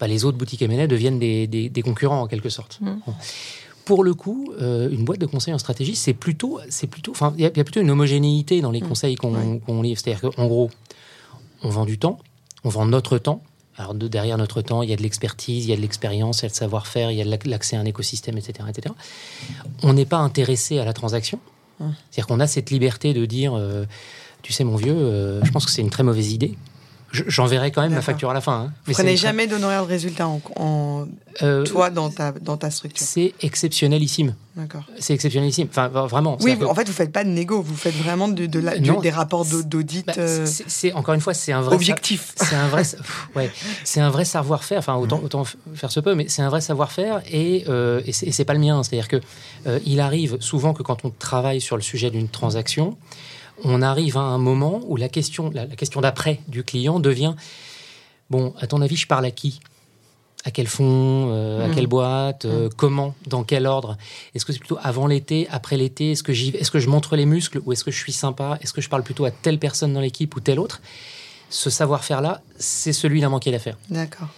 [0.00, 2.80] bah, les autres boutiques M&A deviennent des, des, concurrents en quelque sorte.
[3.84, 7.34] Pour le coup, euh, une boîte de conseil en stratégie, c'est plutôt, c'est plutôt, enfin,
[7.36, 10.00] il y, a plutôt une homogénéité dans les conseils qu'on livre.
[10.00, 10.70] C'est-à-dire qu'en gros,
[11.64, 12.18] on vend du temps,
[12.62, 13.42] on vend notre temps.
[13.76, 16.42] Alors derrière notre temps, il y a de l'expertise, il y a de l'expérience, il
[16.42, 18.68] y a le savoir-faire, il y a l'accès à un écosystème, etc.
[18.68, 18.94] etc.
[19.82, 21.40] On n'est pas intéressé à la transaction.
[21.78, 23.84] C'est-à-dire qu'on a cette liberté de dire, euh,
[24.42, 26.54] tu sais mon vieux, euh, je pense que c'est une très mauvaise idée.
[27.28, 28.66] J'enverrai quand même ma facture à la fin.
[28.66, 28.72] Hein.
[28.86, 31.06] Vous ne prenez jamais d'honoraires de résultat en,
[31.42, 34.34] euh, toi dans ta, dans ta structure C'est exceptionnelissime.
[34.56, 34.84] D'accord.
[34.98, 35.68] C'est exceptionnelissime.
[35.70, 36.38] Enfin, vraiment.
[36.40, 39.10] Oui, en fait, vous faites pas de négo, vous faites vraiment de, de la, des
[39.10, 40.06] rapports d'audit.
[40.06, 42.32] Bah, euh, c'est encore une fois, c'est un vrai objectif.
[42.36, 42.82] C'est un vrai,
[43.34, 43.50] ouais,
[43.82, 44.78] c'est un vrai savoir-faire.
[44.78, 48.44] Enfin, autant, autant faire ce peu, mais c'est un vrai savoir-faire et, euh, et c'est
[48.44, 48.82] pas le mien.
[48.82, 49.20] C'est-à-dire que
[49.66, 52.96] euh, il arrive souvent que quand on travaille sur le sujet d'une transaction,
[53.62, 57.34] on arrive à un moment où la question, la, question d'après du client devient
[58.30, 59.60] bon, à ton avis, je parle à qui?
[60.46, 61.88] À quel fonds, euh, à quelle mm.
[61.88, 62.72] boîte, euh, mm.
[62.76, 63.96] comment, dans quel ordre?
[64.34, 66.12] Est-ce que c'est plutôt avant l'été, après l'été?
[66.12, 68.58] Est-ce que, est que je montre les muscles ou est-ce que je suis sympa?
[68.60, 70.82] Est-ce que je parle plutôt à telle personne dans l'équipe ou telle autre?
[71.48, 73.78] Ce savoir-faire-là, c'est celui d'un manqué d'affaires.
[73.88, 74.28] D'accord.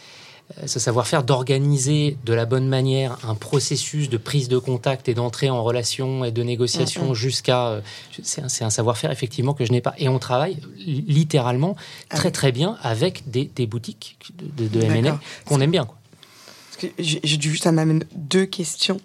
[0.62, 5.14] Euh, ce savoir-faire d'organiser de la bonne manière un processus de prise de contact et
[5.14, 7.66] d'entrée en relation et de négociation jusqu'à...
[7.66, 7.80] Euh,
[8.22, 9.94] c'est un, savoir-faire effectivement que je n'ai pas.
[9.98, 11.74] Et on travaille littéralement
[12.10, 14.18] ah très très bien avec des, boutiques
[14.56, 15.12] de, de,
[15.46, 15.84] qu'on aime bien.
[15.84, 15.98] Quoi.
[16.78, 19.00] Parce ça m'amène deux questions.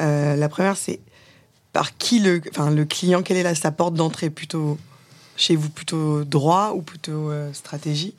[0.00, 0.98] Euh, la première, c'est
[1.72, 4.28] par qui le, enfin, le client, quelle est la, sa porte d'entrée?
[4.28, 4.76] Plutôt
[5.36, 8.14] chez vous, plutôt droit ou plutôt stratégie?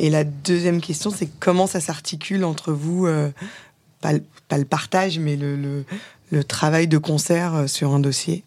[0.00, 3.28] Et la deuxième question, c'est comment ça s'articule entre vous, euh,
[4.00, 5.84] pas, le partage, mais le,
[6.48, 8.42] travail de concert euh, sur un dossier.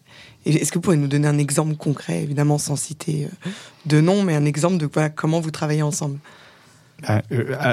[0.46, 3.50] Est-ce que vous pouvez nous donner un exemple concret, évidemment sans citer euh,
[3.86, 6.18] de nom, mais un exemple de comment vous travaillez ensemble?
[7.04, 7.22] À,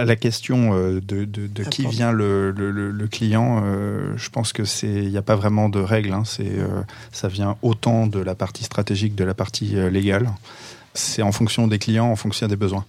[0.06, 1.26] la question de,
[1.70, 3.64] qui vient le, client,
[4.16, 6.12] je pense que c'est il n'y a pas vraiment de règle.
[6.12, 6.24] Hein.
[6.26, 6.52] c'est
[7.12, 10.30] ça vient autant de la partie stratégique de la partie légale.
[10.96, 12.86] C'est en fonction des clients, en fonction des besoins.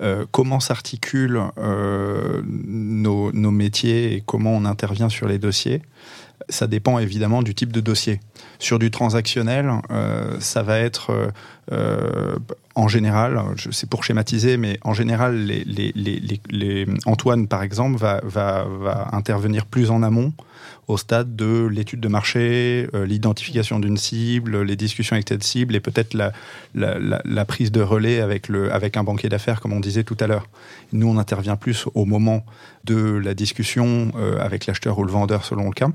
[0.00, 5.82] Euh, comment s'articulent euh, nos, métiers et comment on intervient sur les dossiers
[6.50, 8.20] ça dépend évidemment du type de dossier.
[8.58, 11.32] Sur du transactionnel, euh, ça va être
[12.74, 15.48] en général, c'est pour schématiser, mais en général,
[17.06, 20.34] Antoine, par exemple, va, intervenir plus en amont
[20.88, 25.74] au stade de l'étude de marché, euh, l'identification d'une cible, les discussions avec cette cible
[25.74, 30.04] et peut-être la, prise de relais avec, le, avec un banquier d'affaires, comme on disait
[30.04, 30.48] tout à l'heure.
[30.92, 32.44] Nous, on intervient plus au moment
[32.84, 35.88] de la discussion euh, avec l'acheteur ou le vendeur, selon le cas.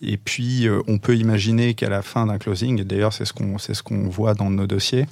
[0.00, 3.58] Et puis, euh, on peut imaginer qu'à la fin d'un closing, d'ailleurs, c'est ce qu'on
[3.58, 3.72] ce
[4.08, 5.06] voit dans nos dossiers,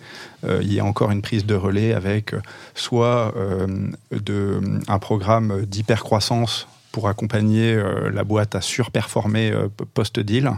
[0.44, 2.34] il y a encore une prise de relais avec
[2.74, 3.34] soit
[4.10, 10.52] de, un programme d'hypercroissance pour accompagner euh, la boîte à surperformer euh, post-deal.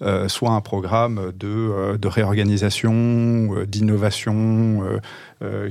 [0.00, 4.84] Euh, soit un programme de, réorganisation, d'innovation,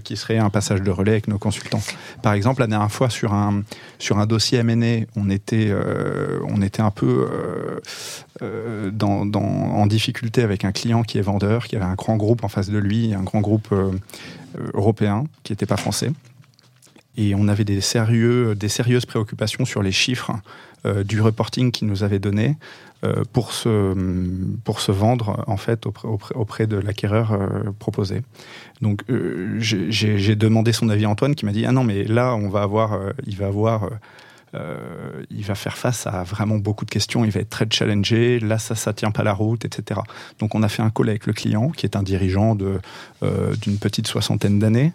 [0.03, 1.81] qui serait un passage de relais avec nos consultants.
[2.21, 3.63] Par exemple, la dernière fois sur un,
[4.25, 7.29] dossier M&A, on était, un peu
[8.41, 12.69] en difficulté avec un client qui est vendeur, qui avait un grand groupe en face
[12.69, 13.73] de lui, un grand groupe
[14.73, 16.12] européen qui n'était pas français
[17.17, 20.32] et on avait des, sérieuses préoccupations sur les chiffres
[20.86, 22.56] euh, du reporting qu'il nous avait donné
[23.03, 25.86] euh, pour, se, vendre en fait
[26.36, 28.21] auprès, de l'acquéreur euh, proposé.
[28.82, 29.01] Donc
[29.58, 32.62] j'ai demandé son avis à Antoine qui m'a dit ah non mais là on va
[32.62, 33.89] avoir il va avoir
[35.30, 38.60] il va faire face à vraiment beaucoup de questions, il va être très challengé, là
[38.60, 39.99] ça ça tient pas la route, etc.
[40.39, 44.08] Donc on a fait un call avec le client qui est un dirigeant d'une petite
[44.08, 44.93] soixantaine d'années.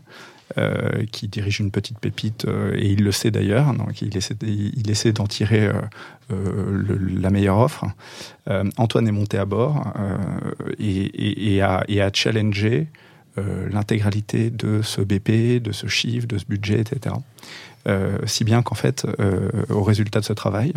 [0.58, 5.12] Euh, qui dirige une petite pépite, euh, et il le sait d'ailleurs, donc il essaie,
[5.12, 7.86] d'en tirer euh, la meilleure offre.
[8.76, 9.92] Antoine est monté à bord
[10.78, 12.88] et, et, a, et, a, challengé
[13.36, 17.14] l'intégralité de ce BP, de ce chiffre, de ce budget, etc.
[18.26, 19.06] si bien qu'en fait,
[19.70, 20.72] au résultat de ce travail,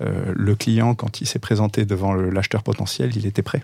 [0.00, 3.62] le client, quand il s'est présenté devant l'acheteur potentiel, il était prêt.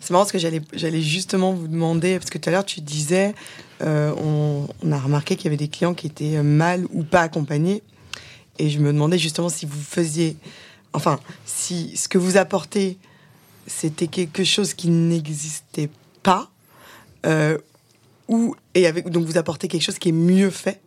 [0.00, 3.34] C'est marrant parce que j'allais, justement vous demander, parce que tout à l'heure tu disais,
[3.82, 7.82] euh, on, a remarqué qu'il y avait des clients qui étaient mal ou pas accompagnés.
[8.58, 10.36] Et je me demandais justement si vous faisiez,
[10.92, 12.98] enfin, si ce que vous apportez,
[13.66, 15.90] c'était quelque chose qui n'existait
[16.22, 16.50] pas,
[17.26, 17.58] euh,
[18.28, 20.80] ou, et avec, donc vous apportez quelque chose qui est mieux fait.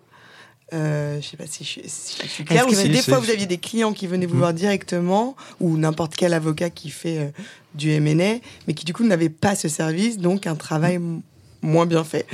[0.73, 2.67] Euh, je sais pas si je, suis claire.
[2.67, 4.39] Ou si des fois vous aviez des clients qui venaient vous hmm.
[4.39, 7.29] voir directement, ou n'importe quel avocat qui fait euh,
[7.77, 10.99] du M&A, mais qui du coup n'avait pas ce service, donc un travail
[11.61, 12.25] moins bien fait.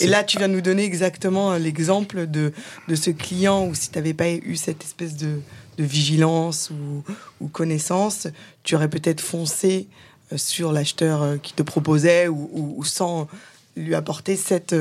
[0.00, 2.52] Et là, tu viens de nous donner exactement euh, l'exemple de,
[2.88, 5.40] de ce client où si tu n'avais pas eu cette espèce de,
[5.78, 7.04] de vigilance ou,
[7.40, 8.26] ou, connaissance,
[8.64, 9.88] tu aurais peut-être foncé
[10.34, 13.28] sur l'acheteur qui te proposait ou, ou, sans
[13.76, 14.74] lui apporter cette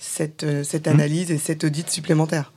[0.00, 0.90] cette, euh, cette hmm.
[0.90, 2.52] analyse et cet audit supplémentaire.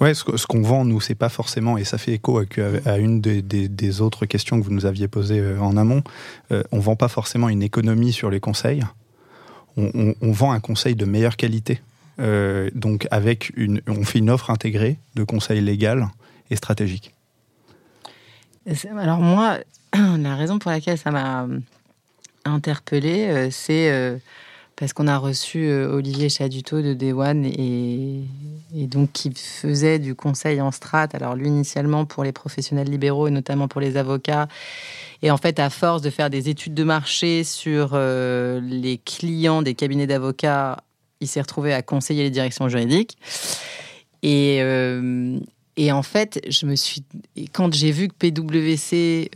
[0.00, 4.00] Ouais, ce, qu'on vend, nous, c'est pas forcément, et ça fait écho à, une des,
[4.00, 6.02] autres questions que vous nous aviez posées euh, en amont,
[6.52, 8.84] euh, on vend pas forcément une économie sur les conseils,
[9.76, 11.80] on, vend un conseil de meilleure qualité.
[12.74, 16.08] donc avec une, on fait une offre intégrée de conseil légal
[16.50, 17.14] et stratégique.
[18.98, 19.58] Alors moi,
[19.94, 21.46] la raison pour laquelle ça m'a
[22.44, 24.20] interpellée, c'est
[24.78, 28.22] parce qu'on a reçu euh, Olivier Chaduto de Day One et,
[28.86, 31.08] donc qui faisait du conseil en strat.
[31.14, 34.46] Alors lui initialement pour les professionnels libéraux et notamment pour les avocats.
[35.22, 39.62] Et en fait, à force de faire des études de marché sur euh, les clients
[39.62, 40.84] des cabinets d'avocats,
[41.20, 43.18] il s'est retrouvé à conseiller les directions juridiques.
[44.22, 45.40] Et, euh,
[45.90, 47.02] en fait, je me suis,
[47.52, 49.30] quand j'ai vu que PwC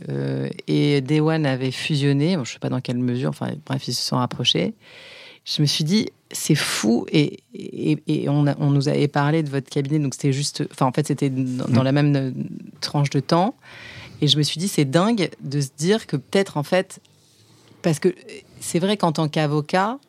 [0.67, 3.93] et Day One avaient fusionné, je ne sais pas dans quelle mesure, enfin bref, ils
[3.93, 4.73] se sont rapprochés
[5.45, 7.05] je me suis dit, c'est fou.
[7.11, 10.63] Et, et, on, on, nous avait parlé de votre cabinet, donc c'était juste.
[10.71, 11.83] Enfin, en fait, c'était dans, mm.
[11.83, 12.31] la même euh,
[12.81, 13.55] tranche de temps.
[14.21, 16.99] Et je me suis dit, c'est dingue de se dire que peut-être, en fait.
[17.81, 18.15] Parce que
[18.59, 19.99] c'est vrai qu'en tant qu'avocat,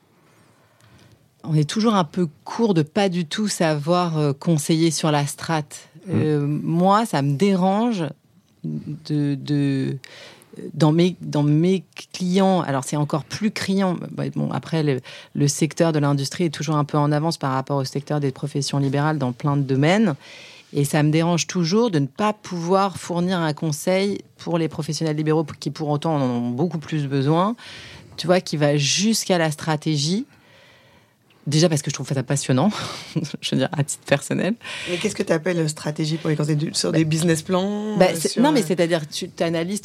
[1.42, 5.26] on est toujours un peu court de pas du tout savoir euh, conseiller sur la
[5.26, 5.88] strate.
[6.06, 6.10] Mm.
[6.14, 8.04] Euh, moi, ça me dérange
[8.62, 9.98] de, de
[10.72, 13.96] dans mes, dans mes clients, alors c'est encore plus criant.
[14.34, 15.00] Bon, après, le,
[15.34, 18.30] le secteur de l'industrie est toujours un peu en avance par rapport au secteur des
[18.30, 20.14] professions libérales dans plein de domaines.
[20.72, 25.16] Et ça me dérange toujours de ne pas pouvoir fournir un conseil pour les professionnels
[25.16, 27.54] libéraux qui, pour autant, en ont beaucoup plus besoin.
[28.16, 30.26] Tu vois, qui va jusqu'à la stratégie
[31.46, 32.70] Déjà parce que je trouve ça passionnant,
[33.40, 34.54] je veux dire à titre personnel.
[34.90, 38.40] Mais qu'est-ce que tu appelles stratégie pour les conseils sur des business plans bah, euh,
[38.40, 39.82] Non, mais c'est-à-dire tu analyses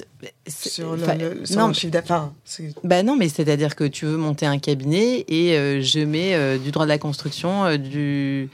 [0.47, 2.31] sur le, non, chiffre d'affaires.
[2.83, 6.57] Bah non, mais c'est-à-dire que tu veux monter un cabinet et euh, je mets euh,
[6.57, 8.49] du droit de la construction, du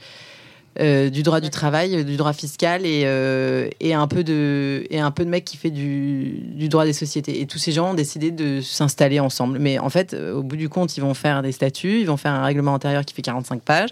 [0.80, 5.00] euh, du droit du travail, du droit fiscal et, euh, et, un peu de, et
[5.00, 7.40] un peu de mecs qui fait du, du, droit des sociétés.
[7.40, 9.58] Et tous ces gens ont décidé de s'installer ensemble.
[9.58, 12.16] Mais en fait, euh, au bout du compte, ils vont faire des statuts, ils vont
[12.16, 13.90] faire un règlement intérieur qui fait 45 pages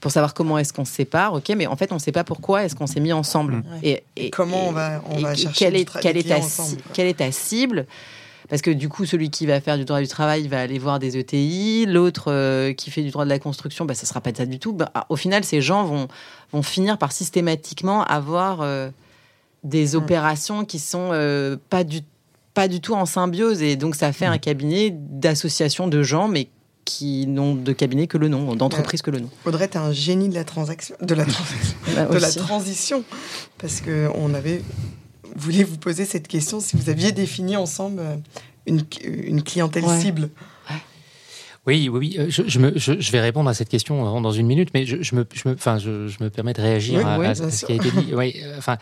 [0.00, 2.24] pour savoir comment est-ce qu'on se sépare, ok, mais en fait on ne sait pas
[2.24, 3.62] pourquoi est-ce qu'on s'est mis ensemble.
[3.82, 6.40] Et, comment on va, on va chercher quelle est, quelle est, ta,
[6.94, 7.86] quelle est ta cible
[8.50, 10.98] parce que du coup, celui qui va faire du droit du travail va aller voir
[10.98, 14.20] des ETI, l'autre euh, qui fait du droit de la construction, bah, ça ne sera
[14.20, 14.72] pas ça du tout.
[14.72, 16.08] Bah, au final, ces gens vont,
[16.52, 18.90] vont finir par systématiquement avoir euh,
[19.62, 19.94] des mm.
[19.94, 22.00] opérations qui sont euh, pas, du,
[22.52, 23.62] pas du tout en symbiose.
[23.62, 24.40] Et donc, ça fait un mm.
[24.40, 26.48] cabinet d'association de gens, mais
[26.84, 29.30] qui n'ont de cabinet que le nom, d'entreprise que le nom.
[29.44, 31.24] Audrey, tu es un génie de la transaction, de la,
[31.94, 33.04] bah, de la transition,
[33.58, 34.62] parce qu'on avait
[35.36, 38.16] voulais vous poser cette question si vous aviez défini ensemble euh,
[38.66, 40.30] une, une clientèle cible.
[41.66, 42.16] Oui, oui, oui.
[42.18, 45.26] Euh, je, me, je, vais répondre à cette question dans une minute, mais je, me,
[45.44, 48.12] me, enfin, je, me permets de réagir à, ce qui a été dit.
[48.14, 48.78] Oui, euh, enfin,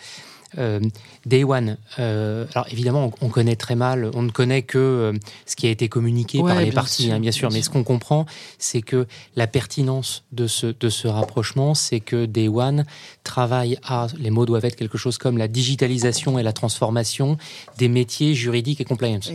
[0.57, 0.81] euh,
[1.27, 5.13] Day One, euh, alors évidemment, on, connaît très mal, on ne connaît que euh,
[5.45, 8.25] ce qui a été communiqué par les parties, hein, bien sûr, mais ce qu'on comprend,
[8.59, 9.07] c'est que
[9.37, 12.87] la pertinence de ce, de ce rapprochement, c'est que Day One
[13.25, 17.37] travaille à, les mots doivent être quelque chose comme la digitalisation et la transformation
[17.77, 19.31] des métiers juridiques et compliance.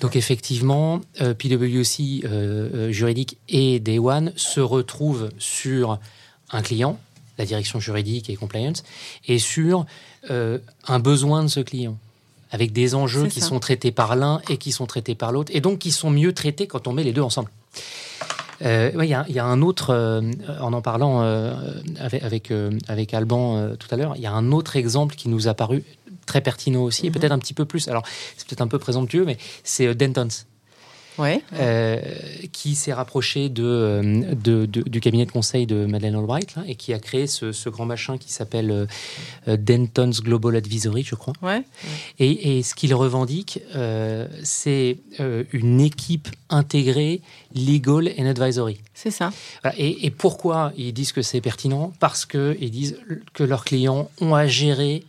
[0.00, 1.00] Donc effectivement,
[1.38, 2.22] PwC
[2.90, 6.00] juridique et Day One se retrouvent sur
[6.50, 6.98] un client,
[7.38, 8.82] la direction juridique et compliance,
[9.26, 9.86] et sur
[10.30, 11.96] euh, un besoin de ce client
[12.50, 15.60] avec des enjeux qui sont traités par l'un et qui sont traités par l'autre, et
[15.60, 17.50] donc qui sont mieux traités quand on met les deux ensemble.
[18.62, 20.22] Euh, il y, a un autre, euh,
[20.60, 21.20] en en parlant
[21.98, 22.52] avec, avec,
[22.86, 25.82] avec, Alban tout à l'heure, il y a un autre exemple qui nous a paru
[26.24, 27.16] très pertinent aussi, et mhm.
[27.16, 27.88] peut-être un petit peu plus.
[27.88, 28.04] Alors,
[28.36, 30.28] c'est peut-être un peu présomptueux, mais c'est Dentons
[31.18, 31.42] ouais.
[31.54, 32.00] Euh,
[32.52, 36.98] qui s'est rapproché de, de, du cabinet de conseil de Madeleine Albright et qui a
[36.98, 38.88] créé ce, ce grand machin qui s'appelle
[39.48, 41.34] euh, Denton's Global Advisory, je crois.
[41.42, 41.62] Ouais.
[42.18, 44.98] Et, et, ce qu'il revendique, euh, c'est
[45.52, 47.20] une équipe intégrée
[47.54, 48.80] legal and advisory.
[48.94, 49.32] C'est ça.
[49.76, 51.92] Et, et, pourquoi ils disent que c'est pertinent?
[52.00, 52.98] Parce qu'ils disent
[53.34, 55.04] que leurs clients ont à gérer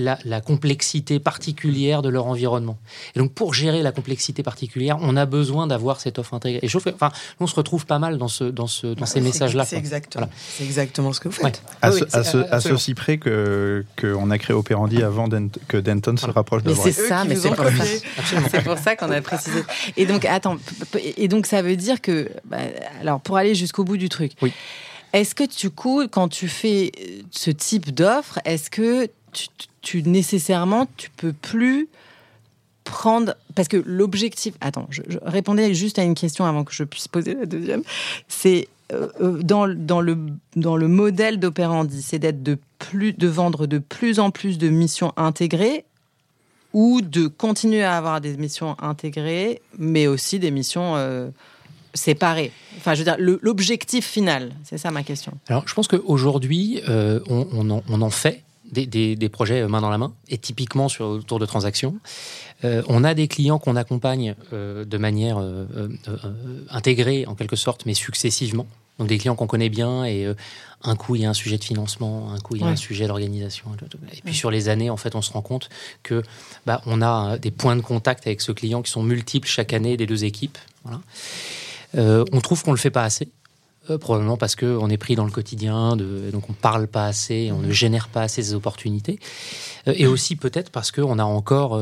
[0.00, 2.78] la, complexité particulière de leur environnement.
[3.14, 6.60] Et donc, pour gérer la complexité particulière, on a besoin d'avoir cette offre intégrée.
[6.62, 9.64] Et je, enfin, on se retrouve pas mal dans, ce, dans, ce, dans ces messages-là.
[9.64, 10.28] C'est exactement,
[10.60, 11.62] exactement ce que vous faites.
[11.82, 15.28] À, ce, ceci près que qu'on a créé Operandi avant
[15.68, 18.62] que Denton se rapproche de C'est ça, mais c'est pour, ça.
[18.62, 19.62] pour ça qu'on a précisé.
[19.96, 20.56] Et donc, attends,
[21.16, 22.58] et donc ça veut dire que, bah,
[23.00, 24.32] alors, pour aller jusqu'au bout du truc.
[24.42, 24.52] Oui.
[25.12, 26.92] Est-ce que du coup, quand tu fais
[27.30, 29.48] ce type d'offre, est-ce que tu,
[29.82, 31.88] tu nécessairement, tu peux plus
[32.84, 34.54] prendre parce que l'objectif.
[34.60, 37.82] Attends, je, répondais juste à une question avant que je puisse poser la deuxième.
[38.28, 40.18] C'est euh, euh, dans, dans, le,
[40.56, 44.68] dans le modèle d'opérandi, c'est d'être de plus de vendre de plus en plus de
[44.68, 45.84] missions intégrées
[46.72, 51.28] ou de continuer à avoir des missions intégrées, mais aussi des missions euh,
[51.94, 55.32] séparés Enfin, je veux dire, l'objectif final, c'est ça ma question.
[55.48, 60.38] Alors, je pense qu'aujourd'hui, on, en, fait des, des, projets main dans la main, et
[60.38, 61.96] typiquement sur, autour de transactions.
[62.64, 65.42] Euh, on a des clients qu'on accompagne euh, de manière
[66.70, 68.66] intégrée, en quelque sorte, mais successivement.
[68.98, 70.30] Donc des clients qu'on connaît bien et
[70.82, 72.76] un coup il y a un sujet de financement, un coup il y a un
[72.76, 73.70] sujet d'organisation.
[74.12, 75.70] Et puis sur les années, en fait, on se rend compte
[76.02, 76.22] que
[76.66, 79.96] bah, on a des points de contact avec ce client qui sont multiples chaque année
[79.96, 80.58] des deux équipes.
[80.84, 81.00] Voilà.
[81.96, 83.28] Euh, on trouve qu'on le fait pas assez.
[83.90, 87.50] Euh, probablement parce qu'on est pris dans le quotidien, de, donc on parle pas assez,
[87.52, 89.18] on ne génère pas assez ces opportunités.
[89.88, 91.78] Euh, et aussi peut-être parce qu'on a encore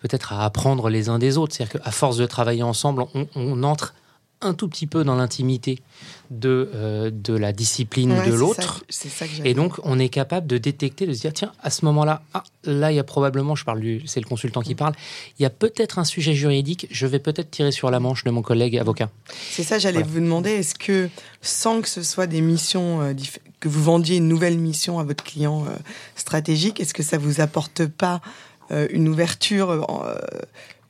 [0.00, 1.54] peut-être à apprendre les uns des autres.
[1.54, 3.94] C'est-à-dire qu'à force de travailler ensemble, on entre
[4.40, 5.80] un tout petit peu dans l'intimité
[6.30, 8.84] de, euh, de la discipline de l'autre.
[9.44, 12.44] Et donc, on est capable de détecter, de se dire, tiens, à ce moment-là, ah,
[12.64, 14.78] là, il y a probablement, je parle du, c'est le consultant qui mm.
[14.78, 14.94] parle,
[15.38, 18.30] il y a peut-être un sujet juridique, je vais peut-être tirer sur la manche de
[18.30, 19.10] mon collègue avocat.
[19.50, 21.08] C'est ça, j'allais vous demander, est-ce que,
[21.42, 23.14] sans que ce soit des missions, euh,
[23.60, 25.70] que vous vendiez une nouvelle mission à votre client euh,
[26.14, 28.20] stratégique, est-ce que ça vous apporte pas
[28.90, 29.86] une ouverture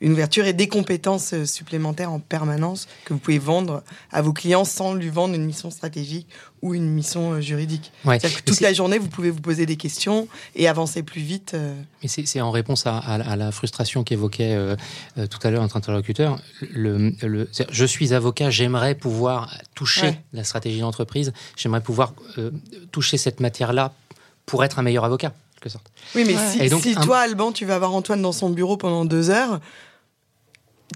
[0.00, 3.82] une ouverture et des compétences euh, supplémentaires en permanence que vous pouvez vendre
[4.12, 6.28] à vos clients sans lui vendre une mission stratégique
[6.62, 7.92] ou une mission euh, juridique.
[8.04, 11.52] Que toute la journée, vous pouvez vous poser des questions et avancer plus vite.
[11.54, 11.74] Euh.
[12.02, 14.56] Mais c'est en réponse à, la frustration qu'évoquait
[15.30, 16.38] tout à l'heure notre interlocuteur.
[16.70, 17.14] Le,
[17.70, 22.14] je suis avocat, j'aimerais pouvoir toucher la stratégie d'entreprise, j'aimerais pouvoir
[22.92, 23.92] toucher cette matière-là
[24.46, 25.32] pour être un meilleur avocat.
[25.60, 25.90] Quelque sorte.
[26.14, 29.30] Oui, mais si, si toi, Alban, tu vas avoir Antoine dans son bureau pendant deux
[29.30, 29.60] heures,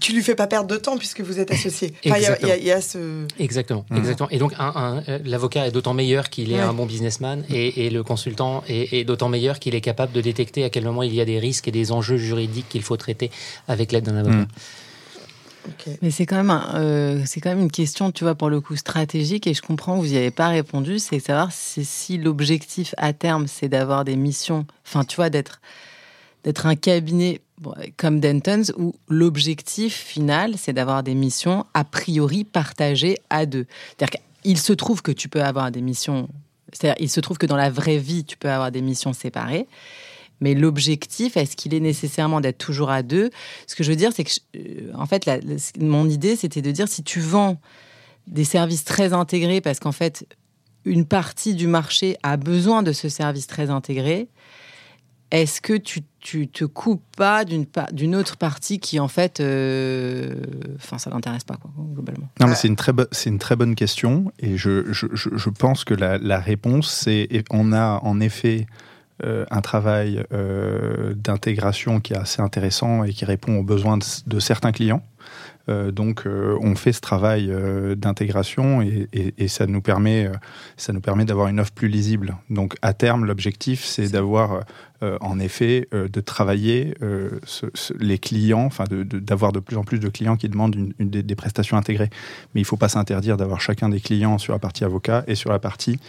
[0.03, 1.93] tu lui fais pas perdre de temps puisque vous êtes associé.
[2.03, 3.25] il y, a ce...
[3.39, 3.97] Exactement, mmh.
[3.97, 4.29] exactement.
[4.31, 8.63] Et donc, euh, l'avocat est d'autant meilleur qu'il est un bon businessman et, le consultant
[8.67, 11.39] est, d'autant meilleur qu'il est capable de détecter à quel moment il y a des
[11.39, 13.31] risques et des enjeux juridiques qu'il faut traiter
[13.69, 14.35] avec l'aide d'un avocat.
[14.35, 14.47] Mmh.
[16.01, 18.75] Mais c'est quand même euh, c'est quand même une question, tu vois, pour le coup
[18.75, 23.13] stratégique et je comprends, vous n'y avez pas répondu, c'est savoir si, si l'objectif à
[23.13, 25.61] terme c'est d'avoir des missions, enfin tu vois, d'être
[26.43, 27.39] d'être un cabinet
[27.97, 33.65] comme Denton's, où l'objectif final, c'est d'avoir des missions a priori partagées à deux.
[33.89, 36.27] C'est-à-dire qu'il se trouve que tu peux avoir des missions,
[36.71, 39.67] c'est-à-dire il se trouve que dans la vraie vie, tu peux avoir des missions séparées.
[40.41, 43.29] Mais l'objectif, est-ce qu'il est nécessairement d'être toujours à deux?
[43.65, 45.29] Ce que je veux dire, c'est que, euh, en fait,
[45.79, 47.61] mon idée, c'était de dire si tu vends
[48.27, 50.27] des services très intégrés, parce qu'en fait,
[50.85, 54.27] une partie du marché a besoin de ce service très intégré,
[55.31, 60.33] est-ce que tu, tu, te coupes pas d'une autre partie qui, en fait, euh,
[60.77, 63.75] enfin, ça l'intéresse pas, quoi, globalement Non, mais c'est une, très c'est une très bonne
[63.75, 64.31] question.
[64.39, 68.67] Et je, je, je pense que la, la réponse, c'est on a en effet
[69.23, 74.39] euh, un travail euh, d'intégration qui est assez intéressant et qui répond aux besoins de
[74.39, 75.03] certains clients.
[75.69, 80.29] Euh, donc, euh, on fait ce travail euh, d'intégration et, ça nous permet,
[80.77, 82.37] ça nous permet d'avoir une offre plus lisible.
[82.49, 84.63] Donc, à terme, l'objectif, c'est d'avoir,
[85.01, 86.95] en effet, de travailler
[87.99, 91.77] les clients, enfin, d'avoir de, plus en plus de clients qui demandent une, des, prestations
[91.77, 92.09] intégrées.
[92.53, 95.35] Mais il ne faut pas s'interdire d'avoir chacun des clients sur la partie avocat et
[95.35, 95.99] sur la partie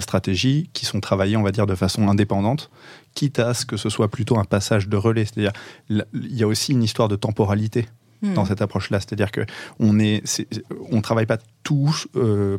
[0.00, 2.70] stratégie qui sont travaillés, on va dire, de façon indépendante
[3.14, 5.24] quitte à ce que ce soit plutôt un passage de relais.
[5.24, 5.52] C'est-à-dire,
[5.90, 7.86] il y a aussi une histoire de temporalité
[8.22, 8.46] dans hmm.
[8.46, 9.00] cette approche-là.
[9.00, 9.42] C'est-à-dire que
[9.78, 10.22] on est,
[10.90, 12.58] on travaille pas tous, euh,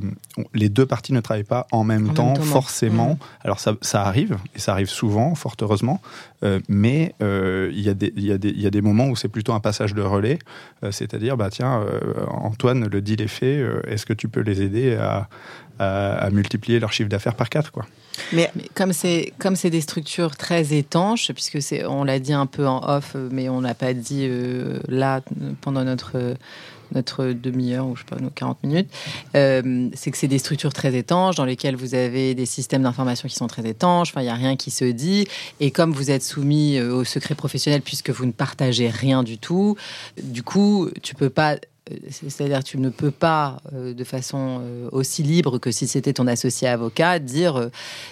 [0.53, 3.14] les deux parties ne travaillent pas en même, temps, forcément.
[3.14, 3.43] Hmm.
[3.43, 6.01] Alors ça, ça, arrive, et ça arrive souvent, fort heureusement,
[6.43, 9.93] euh, mais euh, il y, y, y, a des moments où c'est plutôt un passage
[9.93, 10.39] de relais,
[10.91, 11.86] c'est-à-dire, bah tiens,
[12.30, 15.30] Antoine, le deal est fait, est-ce que tu peux les aider à,
[15.80, 17.86] à, multiplier leur chiffre d'affaires par quatre, quoi.
[18.32, 22.45] Mais, comme c'est comme c'est des structures très étanches, puisque c'est on l'a dit un
[22.45, 25.21] peu en off, mais on l'a pas dit euh, là
[25.61, 26.36] pendant notre
[26.93, 28.89] notre demi-heure ou je sais pas nos 40 minutes,
[29.36, 33.28] euh, c'est que c'est des structures très étanches dans lesquelles vous avez des systèmes d'information
[33.28, 34.09] qui sont très étanches.
[34.11, 35.28] Enfin, il y a rien qui se dit.
[35.59, 39.38] Et comme vous êtes soumis euh, au secret professionnel puisque vous ne partagez rien du
[39.38, 39.76] tout,
[40.21, 41.57] du coup, tu peux pas
[42.10, 46.14] c'est-à-dire que tu ne peux pas, euh, de façon euh, aussi libre que si c'était
[46.14, 47.70] ton associé avocat, dire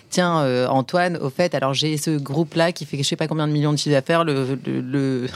[0.10, 3.54] Tiens, Antoine, au fait, alors j'ai ce groupe-là qui fait je sais pas combien de
[3.54, 5.28] millions de chiffres d'affaires, le, le,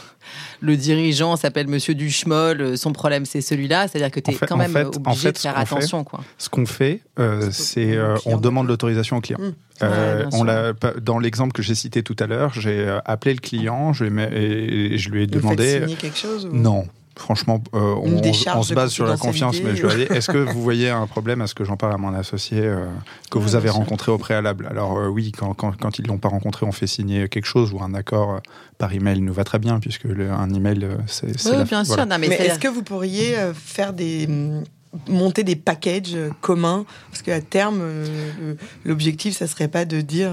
[0.59, 3.87] le, dirigeant s'appelle Monsieur Duchemol, son problème c'est celui-là.
[3.87, 6.03] C'est-à-dire que tu es quand même obligé de faire attention.
[6.03, 6.19] quoi.
[6.37, 7.01] Ce qu'on fait,
[7.51, 9.39] c'est on demande l'autorisation au client.
[9.39, 9.85] Mmh.
[10.33, 14.03] on l'a dans l'exemple que j'ai cité tout à l'heure, j'ai appelé le client, je,
[14.05, 15.79] et, je lui ai demandé.
[15.79, 16.85] Signer quelque chose Non,
[17.17, 20.89] Franchement, euh, on, se base sur la confiance, mais je vais est-ce que vous voyez
[20.89, 22.85] un problème à ce que j'en parle à mon associé euh,
[23.31, 24.67] que vous avez rencontré au préalable?
[24.69, 27.45] Alors euh, oui, quand, quand, quand ils ne l'ont pas rencontré, on fait signer quelque
[27.45, 28.41] chose ou un accord
[28.77, 31.27] par email nous va très bien, puisque un email, c'est...
[31.45, 32.05] Oui, bien sûr.
[32.19, 34.27] mais, est-ce que vous pourriez faire des
[35.07, 36.85] monter des packages communs?
[37.11, 37.81] Parce qu'à terme,
[38.83, 40.31] l'objectif, ça serait pas de dire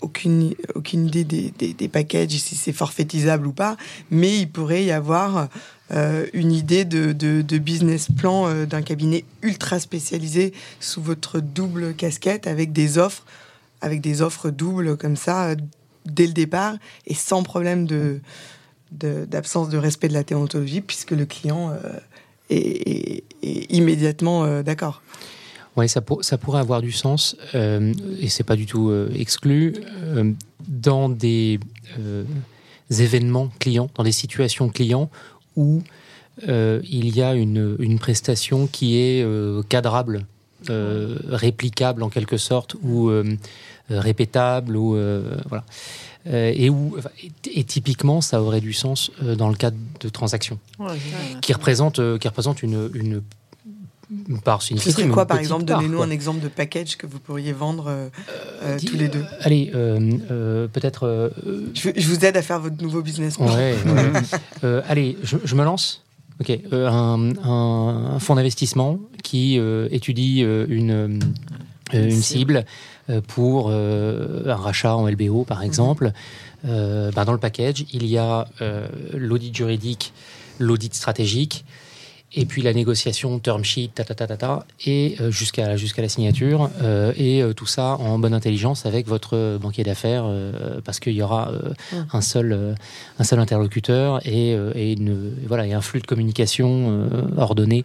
[0.00, 3.76] aucune, aucune idée des, des, packages, si c'est forfaitisable ou pas,
[4.10, 5.48] mais il pourrait y avoir
[5.90, 11.94] euh, une idée de, de, business plan euh, d'un cabinet ultra spécialisé sous votre double
[11.94, 13.24] casquette avec des offres,
[13.80, 15.56] avec des offres doubles comme ça euh,
[16.04, 16.74] dès le départ
[17.06, 18.20] et sans problème de
[18.90, 21.74] d'absence de, respect de la théontologie puisque le client
[22.48, 25.02] est, est, immédiatement d'accord.
[25.76, 29.74] Oui, ça, ça, pourrait avoir du sens, euh, et c'est pas du tout euh, exclu,
[30.02, 30.32] euh,
[30.66, 31.60] dans des
[32.90, 35.10] événements clients, dans des situations clients
[35.56, 35.82] où
[36.46, 39.26] il y a une, une, prestation qui est
[39.68, 40.24] cadrable,
[40.68, 43.10] réplicable en quelque sorte, ou
[43.90, 44.96] répétable, ou
[45.48, 45.64] voilà.
[46.26, 46.96] et où,
[47.52, 50.58] et, typiquement, ça aurait du sens dans le cadre de transactions,
[51.40, 53.22] qui représentent, qui représentent une, une
[54.42, 55.64] part Ce serait quoi, par exemple?
[55.64, 58.08] Donnez-nous un exemple de package que vous pourriez vendre euh,
[58.62, 59.24] euh, tous les deux.
[59.40, 61.32] Allez, euh, peut-être.
[61.74, 63.48] Je, vous aide à faire votre nouveau business plan.
[64.88, 66.04] allez, je, me lance.
[66.40, 71.20] Ok, un, fonds d'investissement qui étudie une,
[71.92, 72.64] une cible
[73.26, 75.66] pour un rachat en LBO, par mhm.
[75.66, 76.12] exemple.
[76.64, 78.46] Ben, dans le package, il y a
[79.12, 80.12] l'audit juridique,
[80.58, 81.64] l'audit stratégique
[82.34, 86.02] et puis la négociation, term sheet, ta ta ta ta, ta et euh, jusqu'à jusqu'à
[86.02, 90.26] la signature, euh, et euh, tout ça en bonne intelligence avec votre banquier d'affaires,
[90.84, 91.50] parce qu'il y aura
[91.92, 92.06] hum.
[92.12, 92.74] un seul
[93.18, 97.84] un seul interlocuteur et, et une, voilà et un flux de communication ordonné.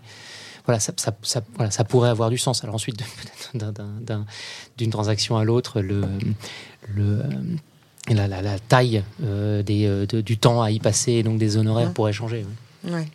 [0.66, 2.64] Voilà ça, ça, ça, voilà, ça pourrait avoir du sens.
[2.64, 3.04] Alors ensuite,
[4.78, 6.04] d'une transaction à l'autre, le,
[6.94, 7.22] le
[8.10, 11.94] la, la, la, taille des, du temps à y passer, donc des honoraires hum.
[11.94, 12.46] pourrait changer.
[12.86, 13.08] Ouais.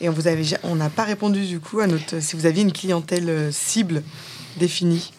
[0.00, 2.62] Et on vous avait, on n'a pas répondu du coup à notre, si vous aviez
[2.62, 4.02] une clientèle euh, cible
[4.58, 5.12] définie,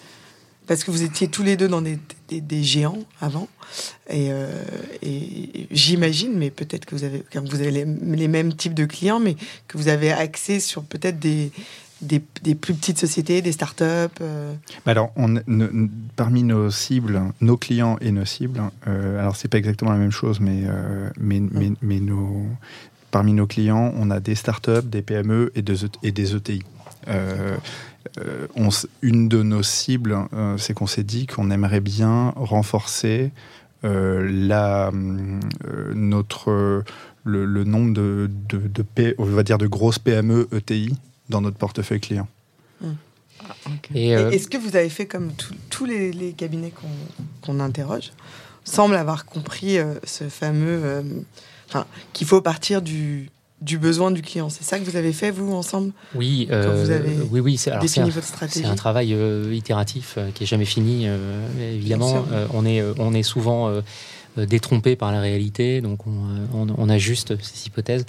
[0.67, 1.97] parce que vous étiez tous les deux dans des,
[2.29, 3.47] des, géants avant,
[4.09, 4.63] et, euh,
[5.01, 9.35] et j'imagine, mais peut-être que vous avez, vous avez les, mêmes types de clients, mais
[9.67, 11.51] que vous avez accès sur peut-être des,
[12.01, 13.83] des, des, plus petites sociétés, des startups
[14.21, 14.53] euh.
[14.85, 15.41] Alors, on,
[16.15, 20.11] parmi nos cibles, nos clients et nos cibles, euh, alors c'est pas exactement la même
[20.11, 20.65] chose, mais,
[21.19, 22.45] mais, mais, mais, nos,
[23.11, 26.63] parmi nos clients, on a des startups, des PME et des, et des ETI.
[27.07, 27.57] Euh,
[28.19, 28.69] euh, on,
[29.01, 33.31] une de nos cibles, euh, c'est qu'on s'est dit qu'on aimerait bien renforcer
[33.81, 34.91] la,
[35.95, 36.83] notre,
[37.23, 40.93] le, nombre de, de, on va dire de grosses PME ETI
[41.29, 42.27] dans notre portefeuille client.
[42.83, 42.97] Hum.
[43.95, 45.31] Et Est-ce que vous avez fait comme
[45.69, 46.73] tous les, cabinets
[47.41, 48.11] qu'on interroge
[48.65, 51.03] semblent avoir compris ce fameux
[52.13, 53.29] qu'il faut partir du,
[53.61, 54.49] du besoin du client.
[54.49, 57.57] C'est ça que vous avez fait, vous, ensemble Oui, euh, oui, oui.
[57.57, 61.07] C'est, un, travail euh, itératif euh, qui est jamais fini.
[61.59, 63.71] évidemment, on, est, on est souvent
[64.37, 68.05] détrompé par la réalité, donc on, on, ajuste ces hypothèses.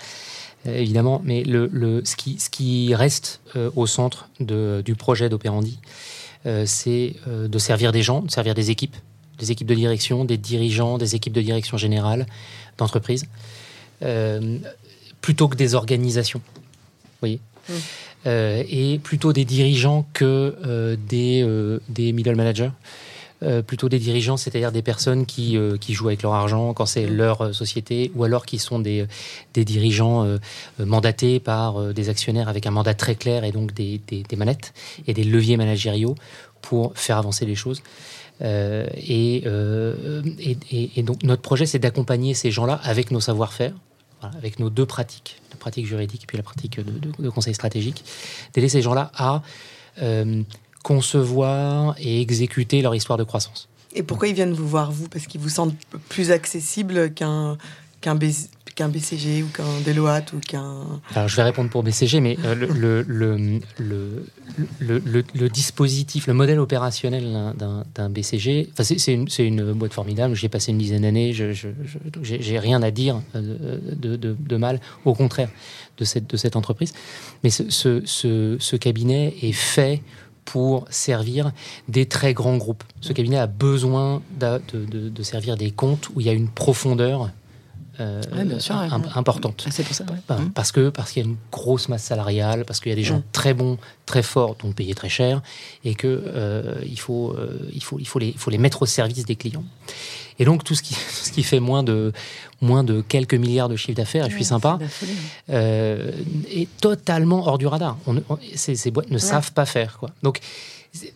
[0.67, 3.41] Évidemment, mais le, le, ce, qui, ce qui reste
[3.75, 5.81] au centre de, du projet d'Opérandi,
[6.65, 8.97] c'est de servir des gens, de servir des équipes,
[9.39, 12.27] des équipes de direction, des dirigeants, des équipes de direction générale
[12.81, 13.27] d'entreprise,
[14.03, 14.59] euh,
[15.21, 16.41] plutôt que des organisations.
[17.21, 17.73] voyez mmh.
[18.27, 21.47] euh, et plutôt des dirigeants que euh, des,
[21.89, 22.73] des middle managers.
[23.67, 27.17] plutôt des dirigeants, c'est-à-dire des personnes qui, qui jouent avec leur argent quand c'est mmh.
[27.17, 29.07] leur société, ou alors qui sont des,
[29.55, 30.39] des dirigeants
[30.79, 34.75] mandatés par des actionnaires avec un mandat très clair et donc des, des, des manettes
[35.07, 36.17] et des leviers managériaux
[36.61, 37.83] pour faire avancer les choses.
[38.43, 40.23] Euh, euh,
[40.73, 43.73] et, donc notre projet, c'est d'accompagner ces gens-là avec nos savoir-faire,
[44.23, 48.05] avec nos deux pratiques, la pratique juridique et puis la pratique de, conseil stratégique,
[48.55, 49.43] d'aider ces gens-là à
[50.03, 50.43] euh,
[50.83, 53.69] concevoir et exécuter leur histoire de croissance.
[53.93, 55.09] Et pourquoi ils viennent vous voir, vous?
[55.09, 55.75] Parce qu'ils vous sentent
[56.09, 57.59] plus accessible qu'un
[58.01, 58.15] qu'un
[58.75, 61.01] qu'un BCG ou qu'un Deloitte ou qu'un...
[61.15, 66.59] Alors je vais répondre pour BCG, mais euh, le, le, le, le, dispositif, le modèle
[66.59, 71.53] opérationnel d'un BCG, c'est une, une, boîte formidable, j'ai passé une dizaine d'années, je
[72.23, 75.51] j'ai rien à dire euh, de, de, mal, au contraire,
[75.99, 76.93] de cette, de cette entreprise.
[77.43, 80.03] Mais ce, ce, ce, cabinet est fait
[80.45, 81.53] pour servir
[81.89, 82.85] des très grands groupes.
[83.01, 84.61] Ce cabinet a besoin de,
[85.09, 87.31] de, servir des comptes où il y a une profondeur
[88.01, 88.89] euh, Ouais, bien sûr, ouais.
[88.91, 89.65] im- importante.
[89.67, 90.05] Ah, c'est pour ça.
[90.29, 90.51] Bah, Mhm.
[90.53, 93.05] Parce que parce qu'il y a une grosse masse salariale, parce qu'il y a des
[93.05, 93.25] gens Mm.
[93.33, 95.43] très bons, très forts, donc payés très cher,
[95.85, 98.83] et que euh, il faut euh, il faut il faut les il faut les mettre
[98.83, 99.65] au service des clients.
[100.39, 100.95] Et donc tout ce qui
[101.27, 102.13] ce qui fait moins de
[102.63, 104.87] moins de quelques milliards de chiffre d'affaires, et je suis sympa, hein.
[106.51, 107.97] est totalement hors du radar.
[108.07, 109.99] On, ne- on- ces, ces boîtes ne savent pas faire.
[109.99, 110.11] Quoi.
[110.23, 110.41] Donc,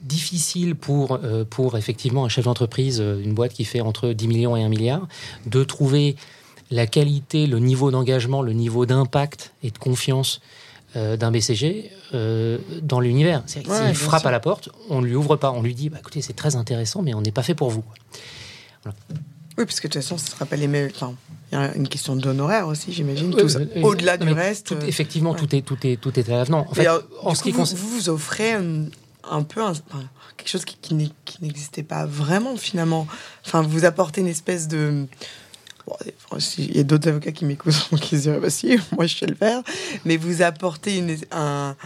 [0.02, 1.18] difficile pour,
[1.50, 5.06] pour effectivement un chef d'entreprise, une boîte qui fait entre 10 millions et 1 milliard,
[5.46, 6.16] de trouver
[6.70, 10.40] la qualité, le niveau d'engagement, le niveau d'impact et de confiance
[10.96, 13.42] euh, d'un BCG euh, dans l'univers.
[13.56, 14.28] Ouais, S'il frappe sûr.
[14.28, 15.50] à la porte, on ne lui ouvre pas.
[15.52, 17.84] On lui dit bah, écoutez, c'est très intéressant, mais on n'est pas fait pour vous.
[19.56, 20.90] Oui, parce que de toute façon, ce sera pas les mêmes.
[20.94, 21.14] Enfin,
[21.52, 23.32] il y a une question d'honoraire aussi, j'imagine.
[23.38, 23.60] Euh, ça.
[23.60, 24.68] euh, Au-delà du reste.
[24.78, 25.38] tout- effectivement, ouais.
[25.38, 26.66] tout, est, tout, est, tout est à l'avenant.
[26.68, 27.80] En fait, alors, en ce coup, qui vous, concerne.
[27.80, 28.86] vous offrez un,
[29.30, 30.02] un peu un- enfin,
[30.36, 30.76] quelque chose qui,
[31.24, 33.06] qui n'existait pas vraiment finalement.
[33.46, 35.06] Enfin, vous apportez une espèce de.
[35.86, 35.96] Bon,
[36.58, 39.26] il y a d'autres avocats qui m'écoutent qui se diraient bah si, moi je sais
[39.26, 39.62] le faire.
[40.04, 41.76] Mais vous apportez une, un-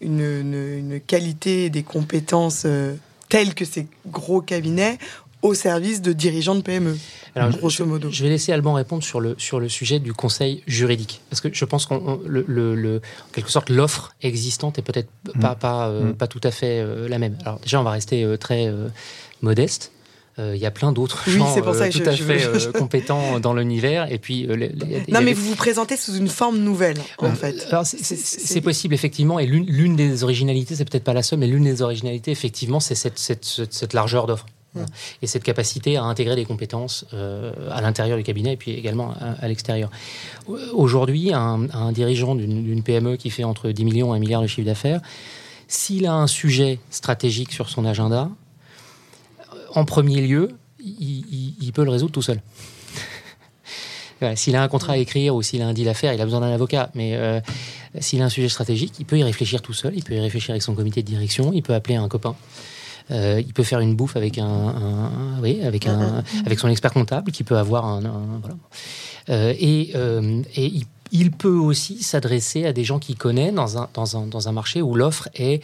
[0.00, 2.94] une, une- une qualité et des compétences euh,
[3.28, 4.98] telles que ces gros cabinets
[5.42, 6.96] au service de dirigeants de PME.
[7.34, 8.10] Alors, je- grosso modo.
[8.10, 11.20] Je vais laisser Alban répondre sur le, sur le sujet du conseil juridique.
[11.30, 12.96] Parce que je pense qu'on le, le- le-
[13.28, 15.10] en quelque sorte l'offre existante est peut-être
[15.40, 16.14] pas, pas, euh, Mm.
[16.14, 17.36] pas tout à fait euh, la même.
[17.42, 18.88] Alors déjà, on va rester euh, très euh,
[19.42, 19.92] modeste.
[20.38, 22.14] Euh, Il y a plein d'autres Oui, gens pour ça euh, que tout je- à
[22.14, 24.12] je- fait je- euh, compétents dans l'univers.
[24.12, 27.66] Et puis, les- les- Non, mais vous vous présentez sous une forme nouvelle, en fait.
[27.84, 29.38] c'est- possible, effectivement.
[29.38, 32.94] Et l'une des originalités, c'est peut-être pas la seule, mais l'une des originalités, effectivement, c'est
[32.94, 34.44] cette, cette, cette, cette largeur d'offre.
[34.74, 34.80] Mm.
[35.22, 39.12] Et cette capacité à intégrer des compétences euh, à l'intérieur du cabinet et puis également
[39.12, 39.90] à, à l'extérieur.
[40.74, 44.42] Aujourd'hui, un, un dirigeant d'une d'une PME qui fait entre 10 millions et 1 milliard
[44.42, 45.00] de chiffre d'affaires,
[45.68, 48.28] s'il a un sujet stratégique sur son agenda,
[49.74, 50.48] en premier lieu,
[50.80, 52.40] il, il- il peut le résoudre tout seul.
[54.20, 56.20] Voilà, s'il a un contrat à écrire ou s'il a un deal à faire, il
[56.20, 56.90] a besoin d'un avocat.
[56.94, 57.38] Mais euh,
[58.00, 60.52] s'il a un sujet stratégique, il peut y réfléchir tout seul, il peut y réfléchir
[60.52, 62.34] avec son comité de direction, il peut appeler un copain.
[63.10, 64.74] Euh, il peut faire une bouffe avec un,
[65.42, 68.56] oui, avec un, avec son expert comptable qui peut avoir un, un- voilà.
[69.28, 73.78] Euh, et, euh, et il, il peut aussi s'adresser à des gens qu'il connaît dans
[73.78, 75.62] un, dans un, dans un marché où l'offre est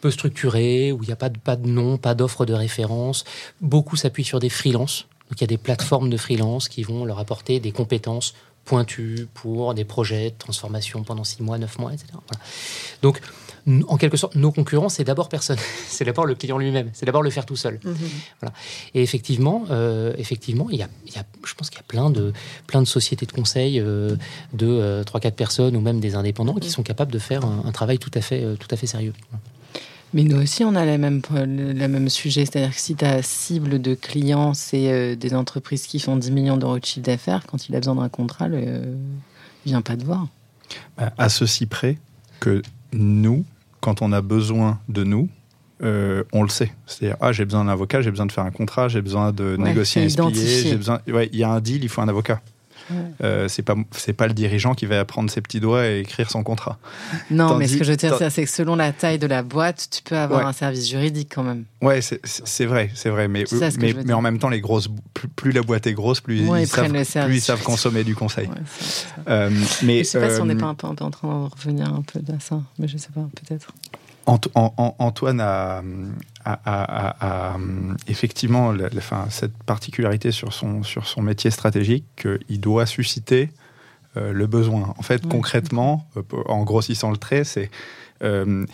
[0.00, 3.24] peu structurée, où il n'y a pas de, pas de nom, pas d'offre de référence.
[3.60, 5.06] Beaucoup s'appuient sur des freelances.
[5.28, 8.34] Donc il y a des plateformes de freelance qui vont leur apporter des compétences
[8.64, 12.08] pointues pour des projets de transformation pendant six mois, neuf mois, etc.
[12.12, 12.44] Voilà.
[13.02, 13.20] Donc,
[13.88, 15.58] en quelque sorte, nos concurrents, c'est d'abord personne.
[15.88, 16.90] c'est d'abord le client lui-même.
[16.92, 17.78] C'est d'abord le faire tout seul.
[17.84, 17.94] Mhm.
[18.94, 21.86] Et effectivement, euh, effectivement, il y a, il y a- je pense qu'il y a
[21.86, 22.32] plein de,
[22.66, 24.16] plein de sociétés de conseil euh,
[24.52, 27.72] de euh, 3-4 personnes ou même des indépendants qui sont capables de faire un, un
[27.72, 29.12] travail tout à fait, euh, tout à fait sérieux.
[30.14, 32.46] Mais nous aussi, on a la même, le même sujet.
[32.46, 36.56] C'est-à-dire que si ta cible de clients, c'est euh, des entreprises qui font 10 millions
[36.56, 38.94] d'euros de chiffre d'affaires, quand il a besoin d'un contrat, le, euh,
[39.66, 40.26] il vient pas te voir.
[40.96, 41.98] Bah, À ceci près
[42.40, 43.44] que nous,
[43.80, 45.28] quand on a besoin de nous,
[45.82, 46.72] euh, on le sait.
[46.86, 49.56] C'est-à-dire, ah, j'ai besoin d'un avocat, j'ai besoin de faire un contrat, j'ai besoin de
[49.58, 51.00] Ouais, négocier un j'ai besoin.
[51.06, 52.40] Ouais, il y a un deal, il faut un avocat.
[53.22, 56.30] Euh, c'est pas c'est pas le dirigeant qui va prendre ses petits doigts et écrire
[56.30, 56.78] son contrat.
[57.30, 59.88] Non, mais ce que je veux dire, c'est que selon la taille de la boîte,
[59.90, 60.46] tu peux avoir Ouais.
[60.46, 61.64] un service juridique quand même.
[61.82, 63.44] Ouais, c'est- vrai, c'est vrai, mais
[64.12, 66.90] en même temps, les grosses, plus, plus la boîte est grosse, plus Ouais, ils, savent,
[66.90, 68.46] plus ils savent consommer du conseil.
[68.48, 69.06] Ouais, ça, ça.
[69.28, 69.50] Euh,
[69.82, 71.28] mais je sais pas si on n'est euh, pas un peu, un peu en train
[71.28, 73.68] de revenir un peu à ça, mais je sais pas, peut-être.
[74.26, 75.82] Ant- An- An- Antoine a,
[76.52, 77.08] a- a-
[77.50, 77.58] a- a,
[78.06, 83.50] effectivement la- la- enfin, cette particularité sur son, sur son métier stratégique qu'il doit susciter
[84.16, 84.94] euh, le besoin.
[84.98, 87.70] En fait, concrètement, euh, en grossissant le trait, c'est
[88.22, 88.64] euh,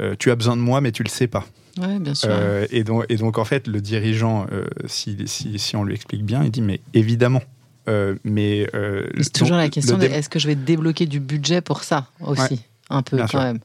[0.00, 1.44] euh, tu as besoin de moi, mais tu le sais pas.
[1.78, 2.28] Ouais, bien sûr.
[2.32, 5.94] Euh, et, donc, et donc, en fait, le dirigeant, euh, si, si, si on lui
[5.94, 7.42] explique bien, il dit mais évidemment.
[7.88, 11.20] Euh, mais euh, c'est toujours donc, la question dé- est-ce que je vais débloquer du
[11.20, 13.40] budget pour ça aussi Un peu quand sûr.
[13.42, 13.58] même.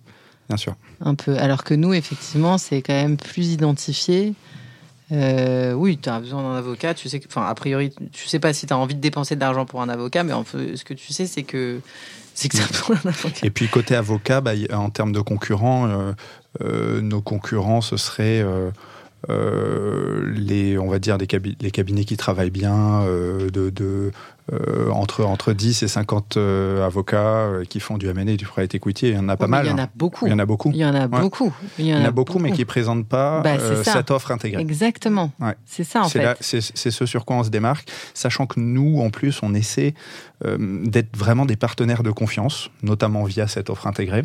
[0.49, 0.75] Bien sûr.
[1.01, 1.37] Un peu.
[1.37, 4.33] Alors que nous, effectivement, c'est quand même plus identifié.
[5.11, 6.93] Euh, oui, tu as besoin d'un avocat.
[6.93, 9.35] Tu sais que, enfin, a priori, tu sais pas si tu as envie de dépenser
[9.35, 11.79] de l'argent pour un avocat, mais en fait, ce que tu sais, c'est que
[12.33, 13.45] c'est que ça avocat.
[13.45, 16.13] Et puis côté avocat, bah, en termes de concurrents, euh,
[16.61, 18.43] euh, nos concurrents, ce serait
[19.27, 24.11] les, on va dire, des cabi- les cabinets qui travaillent bien, de, de,
[24.51, 28.45] euh, entre, entre 10 et 50 euh, avocats euh, qui font du M&A et du
[28.45, 29.09] private equity.
[29.09, 29.65] Il y en a pas mais mal.
[29.65, 29.83] Il y en hein.
[29.83, 30.25] a beaucoup.
[30.25, 30.71] Il y en a beaucoup.
[30.71, 31.53] Il y en a beaucoup.
[31.77, 34.61] Il y en a beaucoup, mais qui ne présentent pas Bah, euh, cette offre intégrée.
[34.61, 35.31] Exactement.
[35.39, 35.55] Ouais.
[35.65, 36.37] C'est ça, en C'est fait.
[36.41, 39.93] C'est c'est ce sur quoi on se démarque, sachant que nous, en plus, on essaie
[40.57, 44.23] d'être vraiment des partenaires de confiance, notamment via cette offre intégrée.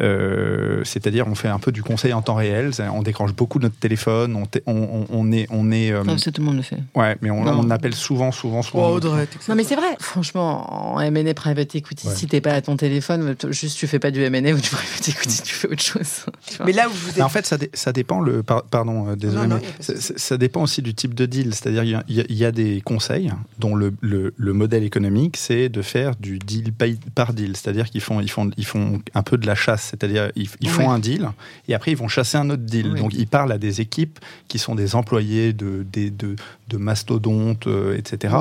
[0.00, 2.70] Euh, c'est-à-dire, on fait un peu du conseil en temps réel.
[2.92, 4.36] On décroche beaucoup notre téléphone.
[4.36, 5.92] On, on, on est, on est.
[5.92, 6.78] Euh, ça, tout le monde le fait.
[6.94, 8.96] Ouais, mais on, on appelle souvent, souvent, souvent.
[8.96, 9.96] Oh, non, mais c'est vrai.
[10.00, 14.10] Franchement, en M&A private equity, si t'es pas à ton téléphone, juste tu fais pas
[14.10, 16.26] du M&A ou du private equity, tu fais autre chose.
[16.64, 17.22] Mais là où vous êtes...
[17.22, 18.20] En fait, ça, ça dépend.
[18.20, 21.54] Le, pardon, euh, désolé, mais ça, dépend aussi du type de deal.
[21.54, 25.82] C'est-à-dire, il y, y, a des conseils dont le, le, le modèle économique, c'est de
[25.82, 26.72] faire du deal
[27.14, 27.56] par deal.
[27.56, 29.83] C'est-à-dire qu'ils font, ils font, ils font un peu de la chasse.
[29.90, 31.30] C'est-à-dire, ils, ils font un deal
[31.68, 32.94] et après, ils vont chasser un autre deal.
[32.94, 34.18] Donc, ils parlent à des équipes
[34.48, 36.36] qui sont des employés de, de, de,
[36.68, 38.36] de mastodontes, euh, etc.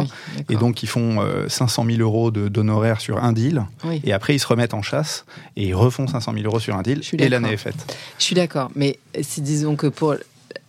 [0.49, 3.65] et donc, ils font 500 euh, 000 euros d'honoraires sur un deal.
[4.03, 5.25] Et après, ils se remettent en chasse
[5.55, 7.01] et ils refont 500 000 euros sur un deal.
[7.17, 7.95] Et l'année est faite.
[8.19, 8.71] Je suis d'accord.
[8.75, 10.15] Mais si disons que pour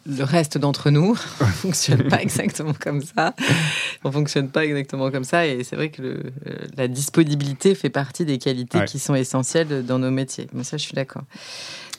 [0.07, 3.35] le reste d'entre nous, on fonctionne pas exactement comme ça.
[4.05, 5.47] On fonctionne pas exactement comme ça.
[5.47, 6.23] Et c'est vrai que le,
[6.77, 10.49] la disponibilité fait partie des qualités qui sont essentielles dans nos métiers.
[10.53, 11.25] Mais ça, je suis d'accord.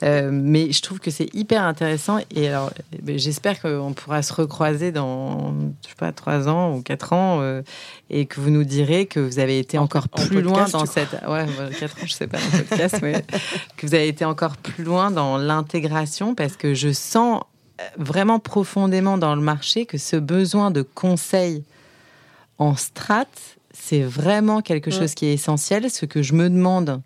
[0.03, 2.19] Euh, mais je trouve que c'est hyper intéressant.
[2.31, 5.53] Et alors, eh ben, j'espère qu'on pourra se recroiser dans,
[5.83, 7.61] je sais pas, trois ans ou quatre ans, euh,
[8.09, 11.45] et que vous nous direz que vous avez été encore plus loin dans cette, ouais,
[11.79, 13.23] quatre ans, je sais pas, en podcast, mais
[13.77, 17.41] que vous avez été encore plus loin dans l'intégration, parce que je sens
[17.97, 21.63] vraiment profondément dans le marché que ce besoin de conseil
[22.57, 23.25] en strat,
[23.73, 25.89] c'est vraiment quelque chose qui est essentiel.
[25.89, 27.01] Ce que je me demande,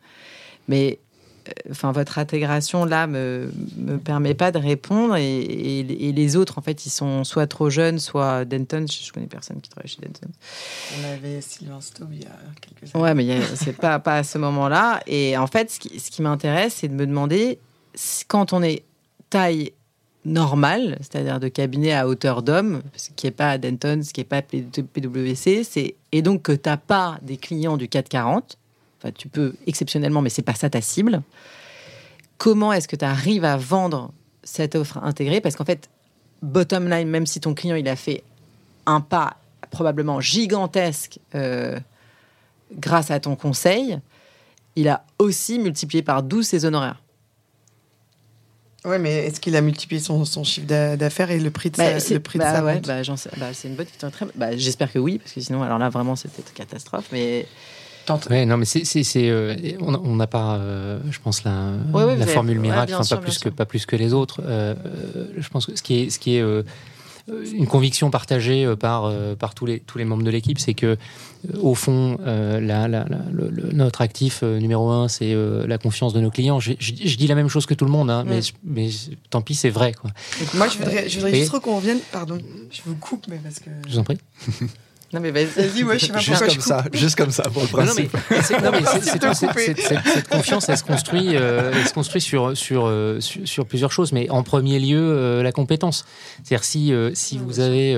[0.67, 0.99] mais
[1.47, 6.61] euh, enfin votre intégration là me me permet pas de répondre et, les autres en
[6.61, 8.85] fait ils sont soit trop jeunes soit Denton.
[8.87, 10.27] Je, connais personne qui travaille chez Denton.
[10.99, 13.03] On avait Sylvain Staub il y a quelques années.
[13.03, 16.11] Ouais mais c'est pas pas à ce moment là et en fait ce qui, ce
[16.11, 17.59] qui m'intéresse c'est de me demander
[18.27, 18.83] quand on est
[19.29, 19.71] taille
[20.25, 24.25] normal, c'est-à-dire de cabinet à hauteur d'homme, ce qui n'est pas Denton, ce qui n'est
[24.25, 28.57] pas PwC, c'est et donc que tu n'as pas des clients du 440,
[28.97, 31.21] enfin tu peux exceptionnellement, mais c'est pas ça ta cible.
[32.37, 34.11] Comment est-ce que tu arrives à vendre
[34.43, 35.41] cette offre intégrée?
[35.41, 35.89] Parce qu'en fait,
[36.41, 38.23] bottom line, même si ton client il a fait
[38.85, 39.37] un pas
[39.71, 41.79] probablement gigantesque euh,
[42.73, 43.99] grâce à ton conseil,
[44.75, 47.01] il a aussi multiplié par 12 ses honoraires.
[48.85, 51.99] Ouais, mais est-ce qu'il a multiplié son, son chiffre d'affaires et le prix de bah,
[51.99, 53.01] sa, le prix bah, de sa ouais, bah,
[53.37, 54.09] bah, C'est une bonne question.
[54.09, 54.25] Très...
[54.35, 57.05] Bah, J'espère que oui, parce que sinon, alors là, vraiment, c'était une catastrophe.
[57.11, 57.45] Mais
[58.29, 62.95] Ouais, non, mais c'est, euh, on n'a pas, euh, je pense, la, la formule miracle,
[62.95, 64.41] enfin, pas, plus que, pas plus que les autres.
[64.45, 64.75] Euh,
[65.37, 66.43] je pense que ce qui est, ce qui est
[67.27, 70.97] une conviction partagée par, par tous, les, tous les membres de l'équipe, c'est que
[71.61, 72.59] au fond, euh,
[73.71, 76.59] notre actif euh, numéro un, c'est euh, la confiance de nos clients.
[76.59, 78.89] Je, dis la même chose que tout le monde, hein, mais, mais,
[79.29, 79.93] tant pis, c'est vrai.
[79.93, 80.11] Quoi.
[80.55, 81.99] moi, je voudrais, je voudrais juste qu'on revienne.
[82.11, 82.37] Pardon,
[82.71, 83.69] je vous coupe, mais parce que.
[83.87, 84.17] Je vous en prie.
[85.11, 87.67] Non mais vas-y, ouais, je sais pas juste comme ça, juste comme ça pour le
[87.67, 88.13] principe.
[88.63, 93.91] Non mais, cette confiance, elle se construit, elle se construit sur, sur, sur, sur plusieurs
[93.91, 96.05] choses, mais en premier lieu la compétence.
[96.43, 97.97] C'est-à-dire si si vous avez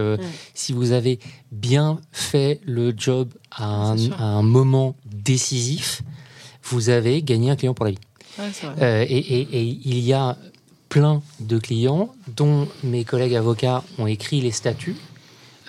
[0.53, 1.19] si vous avez
[1.51, 6.01] bien fait le job à un, moment décisif,
[6.63, 7.99] vous avez gagné un client pour la vie.
[8.81, 9.47] Euh, et,
[9.83, 10.37] il y a
[10.89, 14.95] plein de clients dont mes collègues avocats ont écrit les statuts.
[14.95, 15.10] euh,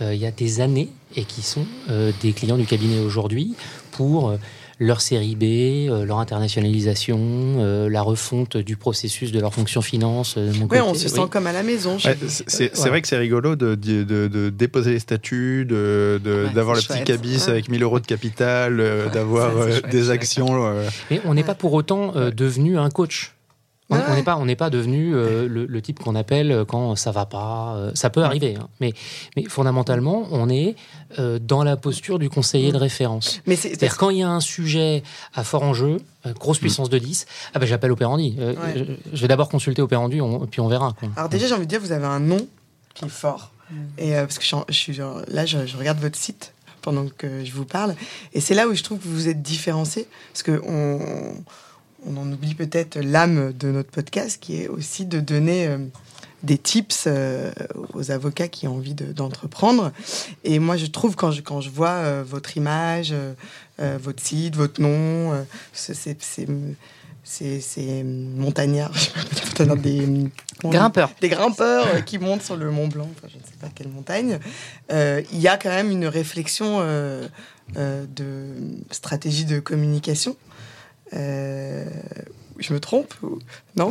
[0.01, 3.55] il y a des années et qui sont euh, des clients du cabinet aujourd'hui
[3.91, 4.37] pour
[4.83, 5.45] leur série B,
[5.91, 10.35] euh, leur internationalisation, euh, la refonte du processus de leur fonction finance.
[10.37, 11.99] Euh, oui, on se sent comme à la maison.
[12.47, 17.69] c'est vrai que c'est rigolo de, de, déposer les statuts, d'avoir le petit cabis avec
[17.69, 18.83] 1000 euros de capital,
[19.13, 19.53] d'avoir
[19.91, 20.75] des actions.
[21.11, 23.35] Mais on n'est pas pour autant devenu un coach.
[23.93, 27.11] On n'est pas, on n'est pas devenu euh, le, type qu'on appelle euh, quand ça
[27.11, 27.75] va pas.
[27.77, 28.69] Euh, ça peut arriver, hein.
[28.81, 28.93] mais,
[29.37, 30.77] mais fondamentalement, on est
[31.41, 33.43] dans la posture du conseiller de référence.
[33.47, 35.03] C'est-à-dire quand il y a un sujet
[35.35, 35.99] à fort enjeu,
[36.41, 36.61] grosse mm.
[36.61, 38.39] puissance de 10, ah ben j'appelle Opérandi.
[39.13, 40.21] Je, vais d'abord consulter Opérandi,
[40.51, 40.95] puis on verra.
[41.17, 42.47] Alors déjà, j'ai envie de dire, vous avez un nom
[42.95, 43.51] qui est fort.
[43.71, 43.75] Mm.
[43.99, 47.95] Et parce que je, suis là, je, regarde votre site pendant que je vous parle,
[48.33, 51.35] et c'est là où je trouve que vous êtes différencié, parce que on
[52.07, 55.79] on en oublie peut-être l'âme de notre podcast, qui est aussi de donner euh,
[56.43, 57.53] des tips euh,
[57.95, 59.93] aux avocats qui ont envie d'entreprendre.
[60.45, 63.15] et moi, je trouve, quand je, quand je vois euh, votre image,
[63.79, 66.17] votre site, votre nom, c'est
[67.25, 68.93] c'est montagnards,
[69.77, 70.09] des
[70.63, 73.89] grimpeurs, des grimpeurs qui montent sur le Mont Blanc, enfin, je ne sais pas quelle
[73.89, 74.39] montagne.
[74.91, 76.81] Il y a quand même une réflexion
[77.75, 78.37] de
[78.93, 80.37] stratégie de communication
[81.15, 81.85] euh,
[82.63, 83.15] je me trompe
[83.77, 83.91] Non?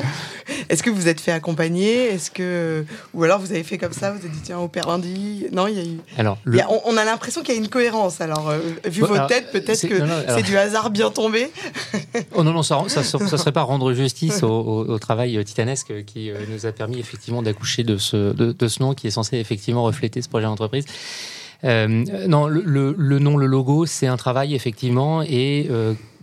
[0.70, 2.06] Est-ce que vous êtes fait accompagner?
[2.06, 5.46] Est-ce que ou alors vous avez fait comme ça Vous avez dit tiens au lundi
[5.52, 6.00] Non, il y a eu.
[6.18, 6.38] Alors,
[6.86, 8.22] on, a l'impression qu'il y a une cohérence.
[8.22, 11.52] Alors, euh, vu vos têtes, peut-être que c'est du hasard bien tombé.
[12.36, 16.66] oh non non, ça, ça, serait pas rendre justice au, travail titanesque qui euh, nous
[16.66, 20.30] a permis effectivement d'accoucher de ce de, ce nom qui est censé effectivement refléter ce
[20.30, 20.86] projet d'entreprise.
[21.64, 21.88] Euh,
[22.28, 25.70] non, le, nom, le logo, c'est un travail effectivement et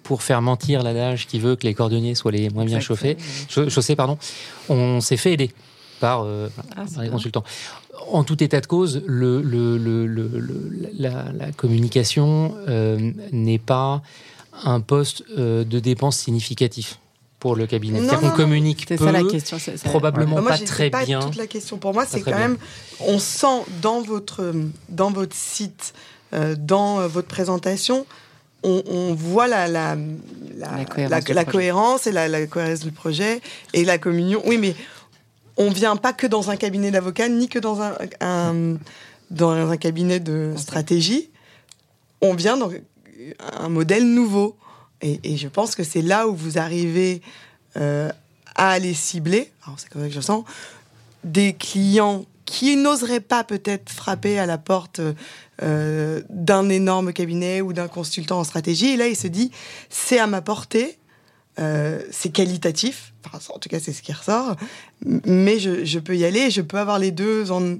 [0.08, 3.18] pour faire mentir l'adage qui veut que les cordonniers soient les moins bien chauffés,
[3.50, 4.16] chaussés, pardon,
[4.70, 5.50] on s'est fait aider
[6.00, 7.44] par, euh, ah, les consultants.
[8.10, 9.42] En tout état de cause, le,
[10.98, 14.00] la, communication euh, n'est pas
[14.64, 16.98] un poste euh, de dépense significatif
[17.38, 18.00] pour le cabinet.
[18.00, 21.20] cest qu'on communique peu, ça la question, probablement pas très pas bien.
[21.20, 21.76] Toute la question.
[21.76, 22.56] Pour moi, c'est quand même,
[23.00, 24.54] on sent dans votre
[24.88, 25.92] dans votre site,
[26.32, 28.06] dans votre présentation,
[28.62, 29.96] on, voit la, la,
[30.56, 33.40] la, cohérence, et la, cohérence du projet
[33.72, 34.42] et la communion.
[34.46, 34.74] Oui, mais
[35.56, 37.94] on vient pas que dans un cabinet d'avocats, ni que dans un,
[39.30, 41.30] dans un cabinet de stratégie.
[42.20, 42.70] On vient dans
[43.52, 44.56] un modèle nouveau.
[45.00, 47.22] Et, je pense que c'est là où vous arrivez
[47.76, 48.10] euh,
[48.56, 50.44] à aller cibler, c'est comme ça que je sens,
[51.22, 55.02] des clients qui n'oseraient pas peut-être frapper à la porte
[55.62, 58.86] euh, d'un énorme cabinet ou d'un consultant en stratégie.
[58.86, 59.50] Et là, il se dit,
[59.90, 60.98] c'est à ma portée,
[61.58, 63.12] euh, c'est qualitatif,
[63.54, 64.56] en tout cas c'est ce qui ressort,
[65.04, 67.76] mais je, peux y aller, je peux avoir les deux en,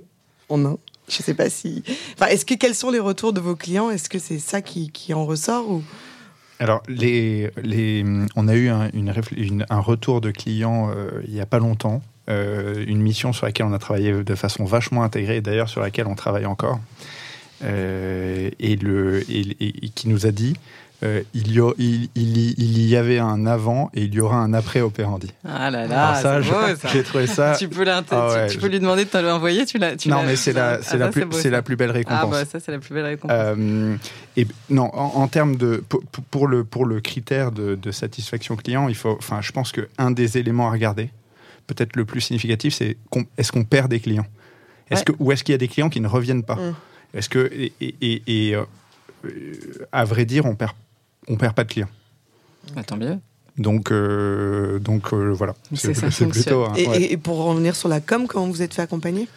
[0.51, 0.77] en un.
[1.09, 1.83] Je ne sais pas si...
[2.13, 3.89] Enfin, est-ce que quels sont les retours de vos clients?
[3.89, 5.81] Est-ce que c'est ça qui, qui, en ressort.
[6.59, 8.05] Alors, les, les,
[8.37, 13.33] on a eu un retour de clients euh, il n'y a pas longtemps, une mission
[13.33, 16.79] sur laquelle on a travaillé de façon vachement intégrée, d'ailleurs sur laquelle on travaille encore,
[17.65, 20.55] euh, et, le, et, qui nous a dit
[21.03, 24.81] euh, il, y il, il, y avait un avant et il y aura un après
[24.81, 25.33] Opérandi.
[25.45, 27.55] Ah là là, ça, j'ai trouvé ça.
[27.57, 29.65] tu, peux ah tu, peux lui demander de te l'envoyer.
[29.65, 29.95] Tu l'as.
[30.07, 32.21] Non, mais c'est la, c'est la, plus, c'est la plus belle récompense.
[32.23, 33.31] Ah bah ça, c'est la plus belle récompense.
[33.33, 33.97] Euh,
[34.37, 38.89] et non, en, termes de pour, pour, le pour le critère de, de, satisfaction client,
[38.89, 39.17] il faut.
[39.19, 41.11] Enfin, je pense que un des éléments à regarder,
[41.69, 42.97] peut-être le plus significatif, c'est
[43.37, 44.27] est-ce qu'on perd des clients,
[44.91, 46.57] est-ce que ou est-ce qu'il y a des clients qui ne reviennent pas?
[46.57, 46.75] Mm.
[47.15, 47.51] Est-ce que
[47.81, 48.65] et, euh,
[49.93, 50.73] à vrai dire, on perd
[51.29, 51.89] on perd pas de clients.
[52.75, 53.19] Bah, tant mieux.
[53.59, 55.55] Donc, euh, donc euh, voilà.
[55.75, 55.93] C'est
[56.29, 56.65] plutôt.
[56.65, 59.29] Hein, et, pour revenir sur la com, comment vous êtes fait accompagner?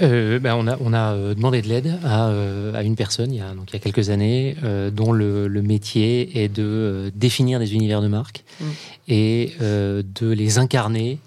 [0.00, 2.30] Ben on, a, on a demandé de l'aide à,
[2.74, 4.56] à, une personne il y a, donc, il y a quelques années
[4.92, 8.64] dont le, le, métier est de définir des univers de marque mm.
[9.08, 11.18] et de les incarner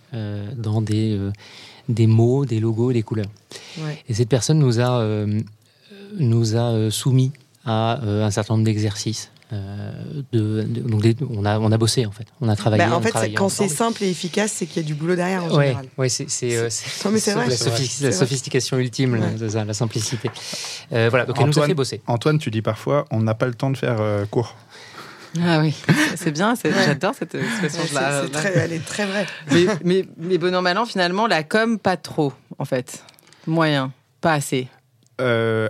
[0.56, 1.20] dans des
[1.92, 3.30] des mots, des logos, des couleurs.
[4.08, 5.40] Et cette personne nous a, euh,
[6.18, 7.32] nous a euh, soumis
[7.66, 9.30] à euh, un certain nombre d'exercices.
[9.52, 12.84] De, donc on, a, on a bossé en fait, on a travaillé.
[12.84, 15.44] Bah, en fait, quand c'est simple et efficace, c'est qu'il y a du boulot derrière
[15.44, 15.88] en ouais, général.
[15.98, 16.26] Oui, c'est
[16.56, 20.30] la, sophistication ultime, la, simplicité.
[20.90, 22.02] voilà, donc elle nous a fait bosser.
[22.08, 24.00] Antoine, tu dis parfois, on n'a pas le temps de faire
[24.30, 24.56] court.
[25.40, 25.74] Ah oui,
[26.16, 27.82] c'est bien, j'adore cette expression.
[28.56, 29.26] elle est très vraie.
[29.52, 33.04] Mais, mais, mais bon an, finalement, la com, pas trop, en fait.
[33.48, 34.68] Moyen, pas assez.
[35.22, 35.70] Euh,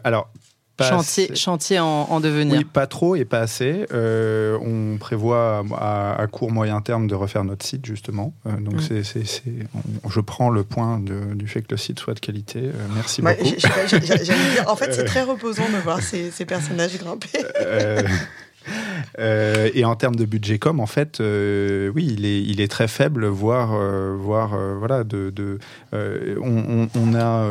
[0.82, 2.60] chantier, chantier en, devenir.
[2.60, 3.86] Oui, pas trop et pas assez.
[3.94, 8.34] Euh, on prévoit à, court moyen terme de refaire notre site justement.
[8.46, 9.04] Euh, donc mm.
[9.04, 9.44] c'est,
[10.10, 12.70] je prends le point du fait que le site soit de qualité.
[12.96, 13.42] merci beaucoup.
[14.68, 17.30] en fait, c'est très reposant de voir ces, ces personnages grimper.
[19.20, 23.26] Euh, et en termes de budget com, en fait, euh, oui, il est, très faible,
[23.26, 25.04] voire, euh, voire voilà,
[26.42, 27.50] on, a,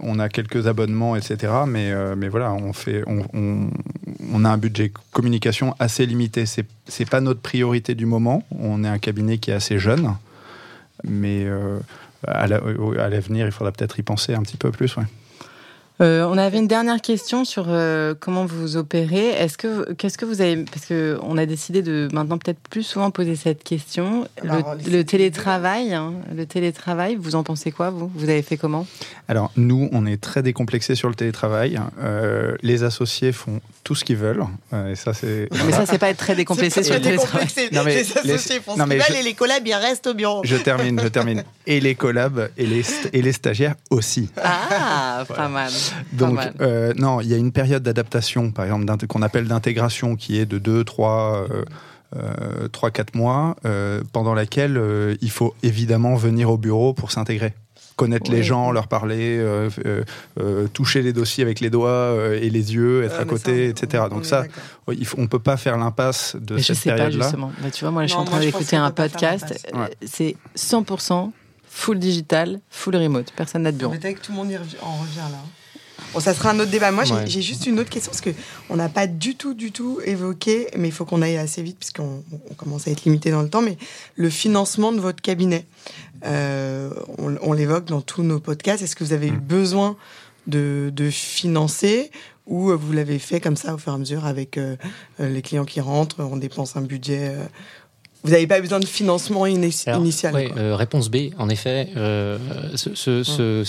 [0.00, 1.52] on a quelques abonnements, etc.
[1.66, 6.46] Mais, mais voilà, on fait, on, a un budget communication assez limité.
[6.46, 8.42] C'est, c'est pas notre priorité du moment.
[8.50, 10.14] On est un cabinet qui est assez jeune,
[11.04, 11.46] mais
[12.26, 15.04] à, l'avenir, il faudra peut-être y penser un petit peu plus, ouais.
[16.00, 19.30] Euh, on avait une dernière question sur euh, comment vous opérez.
[19.30, 22.84] Est-ce que qu'est-ce que vous avez parce que on a décidé de maintenant peut-être plus
[22.84, 24.28] souvent poser cette question.
[24.42, 28.10] Le, télétravail, hein, le télétravail, vous en pensez quoi vous?
[28.14, 28.86] Vous avez fait comment?
[29.26, 31.80] Alors nous, on est très décomplexé sur le télétravail.
[32.00, 34.44] Euh, les associés font tout ce qu'ils veulent.
[34.88, 35.48] et ça c'est.
[35.66, 37.48] Mais ça c'est pas être très décomplexé sur le télétravail.
[37.72, 40.42] Non, mais les associés font ce qu'ils veulent et les collabs ils restent au bureau.
[40.44, 41.42] Je termine, je termine.
[41.66, 42.82] Et les collabs et les
[43.12, 44.30] et les stagiaires aussi.
[44.42, 45.70] Ah, pas mal.
[46.12, 50.38] Donc, euh, non, il y a une période d'adaptation, par exemple, qu'on appelle d'intégration, qui
[50.38, 51.46] est de 2, 3,
[52.72, 57.54] 3 4 mois, euh, pendant laquelle euh, il faut évidemment venir au bureau pour s'intégrer.
[57.96, 59.44] connaître les gens, leur parler,
[60.72, 64.04] toucher les dossiers avec les doigts et les yeux, être à côté, etc.
[64.08, 64.44] Donc ça,
[64.86, 67.32] on ne peut pas faire l'impasse de Mais cette période-là.
[67.32, 69.68] Bah, tu vois, moi, je suis en train d'écouter un podcast.
[70.06, 71.32] C'est 100%
[71.78, 73.32] full digital, full remote.
[73.36, 73.92] Personne n'a de bureau.
[73.92, 75.38] Peut-être que tout le monde en revient là.
[76.12, 76.90] Bon, ça sera un autre débat.
[76.90, 80.68] Moi, j'ai juste une autre question parce qu'on n'a pas du tout, du tout évoqué,
[80.76, 83.48] mais il faut qu'on aille assez vite puisqu'on on commence à être limité dans le
[83.48, 83.62] temps.
[83.62, 83.76] Mais
[84.16, 85.66] le financement de votre cabinet,
[86.24, 88.82] euh, on, l'évoque dans tous nos podcasts.
[88.82, 89.40] Est-ce que vous avez eu mm.
[89.40, 89.96] besoin
[90.46, 92.10] de, de financer
[92.48, 94.76] ou vous l'avez fait comme ça au fur et à mesure avec euh,
[95.18, 97.44] les clients qui rentrent, on dépense un budget euh,
[98.24, 100.02] vous n'avez pas besoin de financement initial
[100.34, 102.36] euh, Réponse B, en effet, euh,
[102.74, 103.64] ce,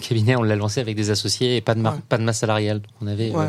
[0.00, 2.80] cabinet, on l'a lancé avec des associés et pas de, pas de masse salariale.
[2.80, 3.46] Donc, on avait, euh,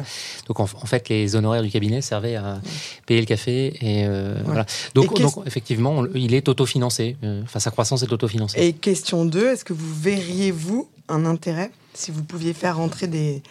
[0.48, 2.60] donc en, fait, les honoraires du cabinet servaient à
[3.06, 3.78] payer le café.
[3.82, 4.06] Et,
[4.44, 4.66] voilà.
[4.94, 7.16] donc, donc, effectivement, il est autofinancé.
[7.44, 8.60] Enfin, sa croissance est autofinancée.
[8.60, 13.08] Et question 2, est-ce que vous verriez, vous, un intérêt si vous pouviez faire rentrer
[13.08, 13.42] des,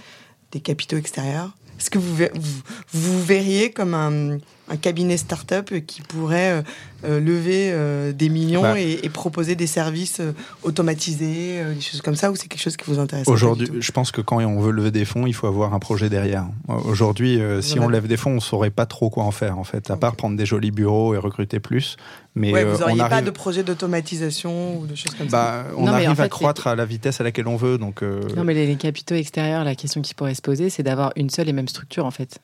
[0.52, 1.50] des capitaux extérieurs?
[1.78, 4.38] Est-ce que vous, vous, vous verriez comme un
[4.70, 6.62] un cabinet start-up qui pourrait euh,
[7.04, 8.78] euh, lever euh, des millions bah.
[8.78, 10.22] et, proposer des services
[10.62, 14.12] automatisés, des choses comme ça, ou c'est quelque chose qui vous intéresse Aujourd'hui, je pense
[14.12, 16.46] que quand on veut lever des fonds, il faut avoir un projet derrière.
[16.68, 19.64] Aujourd'hui, si on lève des fonds, on ne saurait pas trop quoi en faire, en
[19.64, 21.96] fait, à part prendre des jolis bureaux et recruter plus.
[22.36, 25.74] Mais vous n'auriez pas de projet d'automatisation ou de choses comme bah, ça?
[25.76, 27.76] On arrive à croître à la vitesse à laquelle on veut.
[27.76, 31.30] Donc, Non, mais les capitaux extérieurs, la question qui pourrait se poser, c'est d'avoir une
[31.30, 32.40] seule et même structure, en fait.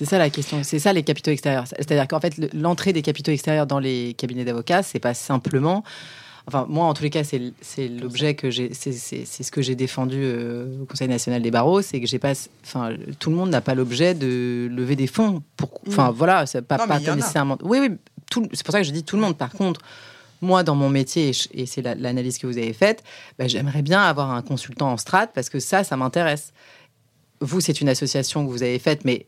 [0.00, 0.62] C'est ça la question.
[0.62, 1.66] C'est ça les capitaux extérieurs.
[1.66, 5.84] C'est-à-dire qu'en fait, l'entrée des capitaux extérieurs dans les cabinets d'avocats, c'est pas simplement.
[6.46, 8.72] Enfin, moi, en tous les cas, c'est l'objet que j'ai.
[8.72, 11.82] C'est ce que j'ai défendu euh, au Conseil national des barreaux.
[11.82, 12.32] C'est que j'ai pas.
[12.64, 15.42] Enfin, tout le monde n'a pas l'objet de lever des fonds.
[15.58, 17.58] Pour, enfin, voilà, c'est pas, pas nécessairement.
[17.62, 17.90] Oui, oui.
[18.54, 19.36] C'est pour ça que je dis tout le monde.
[19.36, 19.82] Par contre,
[20.40, 23.04] moi, dans mon métier, et c'est l'analyse que vous avez faite,
[23.38, 26.54] bah, j'aimerais bien avoir un consultant en strat parce que ça, ça m'intéresse.
[27.42, 29.26] Vous, c'est une association que vous avez faite, mais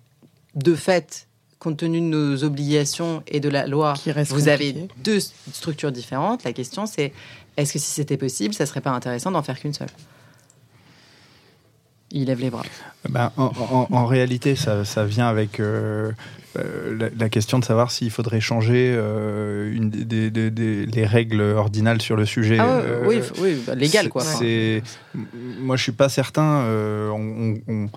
[0.54, 1.28] de fait,
[1.58, 3.94] compte tenu de nos obligations et de la loi,
[4.28, 5.20] vous avez deux
[5.52, 6.44] structures différentes.
[6.44, 7.12] La question, c'est
[7.56, 9.88] est-ce que si c'était possible, ça serait pas intéressant d'en faire qu'une seule?
[12.10, 12.62] Il lève les bras.
[13.08, 16.12] Ben, en, réalité, ça, vient avec euh,
[16.58, 20.30] euh, la, question de savoir s'il faudrait changer euh, une des,
[20.86, 22.58] les règles ordinales sur le sujet.
[22.58, 24.24] Ah oui, oui bah, légal quoi.
[25.14, 26.66] Moi, je suis pas certain.
[27.14, 27.88] on, on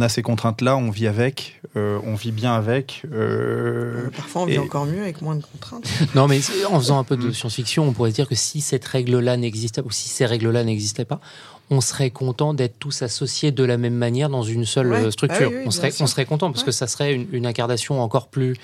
[0.00, 3.02] a ces contraintes-là, on vit avec, euh, on vit bien avec.
[3.12, 5.88] Euh, Parfois, on vit encore mieux avec moins de contraintes.
[6.14, 9.36] non, mais en faisant un peu de science-fiction, on pourrait dire que si cette règle-là
[9.36, 11.20] n'existait ou si ces règles-là n'existaient pas,
[11.70, 15.50] on serait content d'être tous associés de la même manière dans une seule euh, structure.
[15.52, 18.56] Ah on, serait, on serait content parce que ça serait une, incarnation encore plus,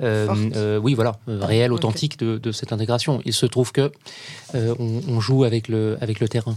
[0.00, 3.22] oui, voilà, réelle, authentique de, cette intégration.
[3.24, 3.90] Il se trouve que
[4.54, 6.56] on, joue avec le, avec le terrain.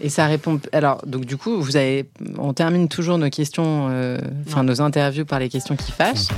[0.00, 0.60] Et ça répond.
[0.72, 5.24] Alors, donc du coup, vous avez, on termine toujours nos questions, euh, enfin nos interviews
[5.24, 6.28] par les questions qui fâchent.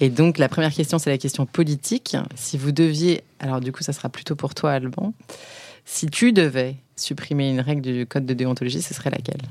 [0.00, 2.16] Et donc, la première question, c'est la question politique.
[2.36, 5.12] Si vous deviez, alors du coup, ça sera plutôt pour toi, Alban.
[5.84, 9.42] Si tu devais supprimer une règle du code de déontologie, ce serait laquelle?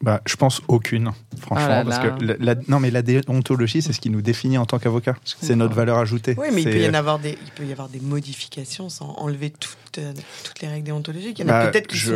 [0.00, 4.00] Bah, je pense aucune, franchement, oh parce que la, non, mais la déontologie, c'est ce
[4.00, 5.16] qui nous définit en tant qu'avocat.
[5.24, 6.36] C'est notre valeur ajoutée.
[6.38, 9.16] Oui, mais il peut, y en avoir des, il peut y avoir des modifications sans
[9.18, 10.12] enlever toutes, euh,
[10.44, 11.40] toutes les règles déontologiques.
[11.40, 12.12] Il y en a bah, peut-être qui, sont,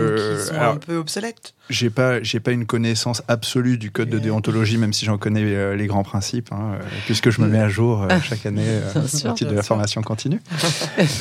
[0.55, 1.55] un peu obsolètes.
[1.70, 5.43] J'ai pas, j'ai pas une connaissance absolue du code de déontologie, même si j'en connais
[5.43, 9.33] euh, les grands principes, hein, euh, puisque je me mets à jour chaque année à
[9.33, 10.41] titre de la formation continue.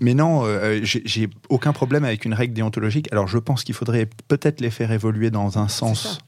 [0.00, 0.44] mais non,
[0.82, 3.08] j'ai aucun problème avec une règle déontologique.
[3.12, 6.18] Alors, je pense qu'il faudrait peut-être les faire évoluer dans un sens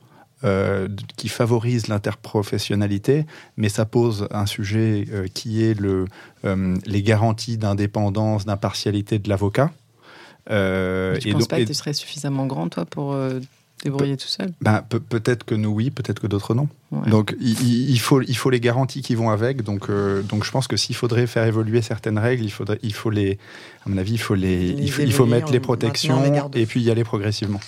[0.44, 0.86] euh,
[1.16, 3.26] qui favorise l'interprofessionnalité,
[3.56, 6.04] mais ça pose un sujet euh, qui est le,
[6.44, 9.72] euh, les garanties d'indépendance, d'impartialité de l'avocat.
[10.46, 13.16] tu ne penses pas que tu serais suffisamment grand, toi, pour
[13.82, 14.52] débrouiller tout seul?
[14.60, 16.68] ben, Peut-être que nous, oui, peut-être que d'autres, non.
[16.92, 19.64] Donc, il, faut, il faut les garanties qui vont avec.
[19.64, 23.10] Donc, donc je pense que s'il faudrait faire évoluer certaines règles, il, faudrait, il faut
[23.10, 23.40] les,
[23.84, 26.22] à mon avis, il faut, les, il, faut, il faut mettre les protections
[26.54, 27.60] et puis y aller progressivement.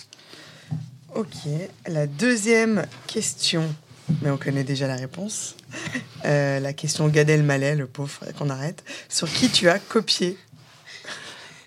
[1.15, 1.35] Ok,
[1.89, 3.65] la deuxième question,
[4.23, 5.57] mais on connaît déjà la réponse.
[6.27, 8.85] Euh, la question Gad Elmaleh, le pauvre, qu'on arrête.
[9.09, 10.37] Sur qui tu as copié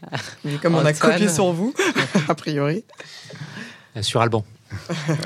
[0.44, 1.74] mais Comme on a copié sur vous,
[2.28, 2.84] a priori.
[3.98, 4.46] Euh, sur Alban.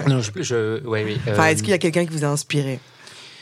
[0.07, 2.79] non, je, je oui, enfin, est-ce qu'il y a quelqu'un qui vous a inspiré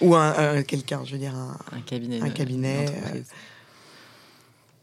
[0.01, 2.19] Ou un, quelqu'un, je veux dire un, un cabinet.
[2.19, 2.87] Un cabinet.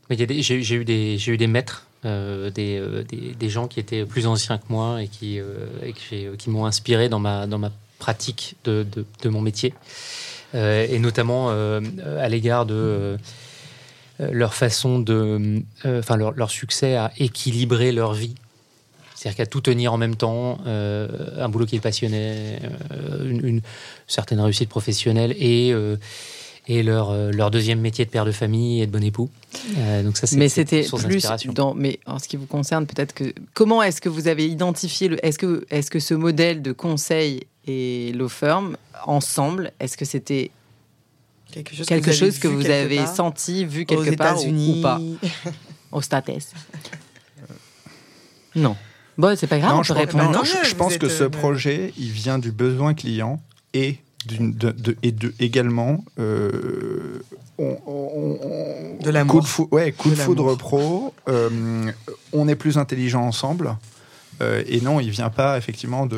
[0.09, 4.59] J'ai eu, des, eu des maîtres euh, euh, des, des, gens qui étaient plus anciens
[4.59, 5.93] que moi et qui, euh,
[6.37, 8.85] qui m'ont inspiré dans ma, dans ma pratique de,
[9.23, 9.73] de, mon métier.
[10.55, 13.17] et notamment à l'égard de,
[14.19, 18.35] leur façon de, enfin leur, leur, succès à équilibrer leur vie
[19.23, 22.59] c'est-à-dire qu'à tout tenir en même temps, un boulot qui est passionné,
[22.91, 23.61] euh, une,
[24.09, 25.73] certaine réussite professionnelle et,
[26.69, 29.31] et leur, leur deuxième métier de père de famille et de bon époux.
[30.05, 33.35] donc ça, c'est mais c'était plus dans, mais en ce qui vous concerne, peut-être que
[33.53, 37.47] comment est-ce que vous avez identifié le, est-ce que est-ce que ce modèle de conseil
[37.67, 40.51] et law firm ensemble, est-ce que c'était
[41.51, 44.49] quelque chose quelque que vous chose avez, que vous avez senti, vu quelque part ou,
[44.49, 45.01] ou, pas
[45.93, 46.31] Au States
[48.55, 48.77] Non.
[49.19, 50.43] Bon, c'est pas grave, on je, répondre.
[50.45, 53.43] je, pense que ce projet, il vient du besoin client
[53.75, 57.21] et, de, et de, également euh,
[57.59, 59.43] de l'amour.
[59.43, 61.15] Coup de, ouais, coup de, foudre pro.
[61.29, 61.91] Euh,
[62.33, 63.77] on est plus intelligent ensemble.
[64.43, 66.09] Euh, et non, il vient pas effectivement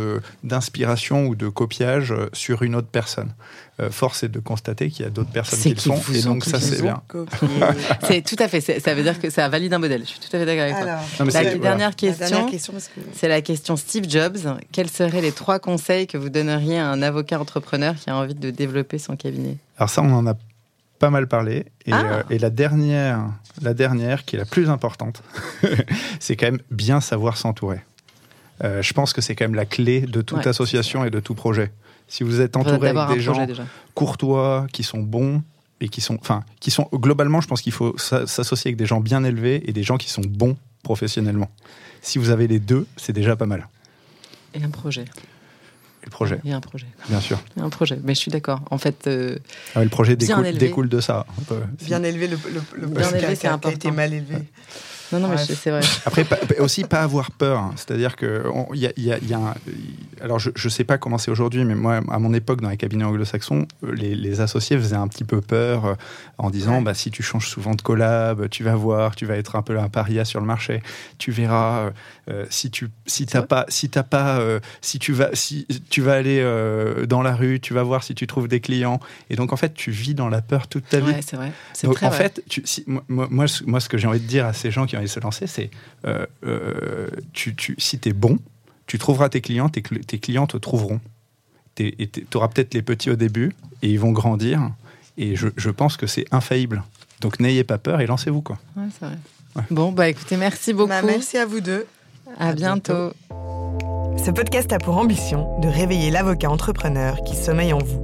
[0.42, 3.32] d'inspiration ou de copiage sur une autre personne.
[3.80, 6.44] Euh, force est de constater qu'il y a d'autres personnes qui le sont, et donc
[6.44, 7.02] ça c'est bien.
[8.04, 8.60] c'est tout à fait.
[8.60, 10.02] Ça veut dire que ça valide un modèle.
[10.02, 11.24] Je suis tout à fait d'accord avec toi.
[11.42, 12.48] la, dernière question,
[13.14, 14.38] c'est la question Steve Jobs.
[14.70, 18.36] Quels seraient les trois conseils que vous donneriez à un avocat entrepreneur qui a envie
[18.36, 19.56] de développer son cabinet?
[19.76, 20.34] Alors ça, on en a
[21.00, 21.66] pas mal parlé.
[21.84, 22.04] Et, ah.
[22.04, 23.26] euh, et, la dernière,
[23.60, 25.24] la dernière, qui est la plus importante,
[26.20, 27.80] c'est quand même bien savoir s'entourer.
[28.64, 31.34] Euh, je pense que c'est quand même la clé de toute association et de tout
[31.34, 31.70] projet.
[32.08, 33.46] Si vous êtes entouré avec des gens
[33.94, 35.42] courtois, qui sont bons,
[35.80, 39.00] et qui sont, enfin, qui sont globalement, je pense qu'il faut s'associer avec des gens
[39.00, 41.50] bien élevés et des gens qui sont bons professionnellement.
[42.00, 43.68] Si vous avez les deux, c'est déjà pas mal.
[44.54, 45.04] Et un projet.
[46.04, 46.40] le projet.
[46.44, 46.86] Et un projet.
[47.08, 47.40] Bien sûr.
[47.56, 47.98] Et un projet.
[48.02, 48.60] Mais je suis d'accord.
[48.70, 49.38] En fait, euh,
[49.74, 51.26] ah le projet découle, découle, de ça.
[51.82, 52.38] Bien élevé, le,
[52.76, 53.74] le, bien élevé, c'est important.
[53.74, 54.36] été mal élevé.
[55.14, 55.80] Non, non, mais c'est vrai.
[56.06, 56.26] Après,
[56.58, 57.58] aussi pas avoir peur.
[57.58, 57.72] Hein.
[57.76, 58.44] C'est-à-dire que
[58.74, 59.54] il y a, y a, y a un,
[60.20, 62.76] alors je ne sais pas comment c'est aujourd'hui, mais moi, à mon époque, dans les
[62.76, 65.94] cabinets anglo-saxons, les, les, associés faisaient un petit peu peur euh,
[66.38, 69.56] en disant, bah, si tu changes souvent de collab, tu vas voir, tu vas être
[69.56, 70.82] un peu un paria sur le marché.
[71.18, 71.90] Tu verras
[72.30, 76.00] euh, si tu si t'as pas si t'as pas euh, si tu vas si tu
[76.00, 76.42] vas aller
[77.06, 79.00] dans la rue, tu vas voir si tu trouves des clients.
[79.30, 81.12] Et donc en fait, tu vis dans la peur toute ta vie.
[81.12, 81.52] Ouais, c'est vrai.
[81.82, 84.52] Donc en fait, tu, si, moi, moi, moi, ce que j'ai envie de dire à
[84.52, 85.70] ces gens qui ont se lancer, c'est
[87.32, 88.38] tu, tu, si tu es bon,
[88.86, 91.00] tu trouveras tes clients, tes, clients te trouveront.
[91.74, 93.52] Tu auras peut-être les petits au début
[93.82, 94.70] et ils vont grandir.
[95.16, 96.82] Et je, pense que c'est infaillible.
[97.20, 98.42] Donc n'ayez pas peur et lancez-vous.
[98.42, 98.58] Quoi.
[98.76, 99.16] Ouais, vrai.
[99.70, 100.88] Bon, bah écoutez, merci beaucoup.
[100.88, 101.86] Bah, merci à vous deux.
[102.38, 103.12] À, bientôt.
[104.24, 108.03] Ce podcast a pour ambition de réveiller l'avocat entrepreneur qui sommeille en vous.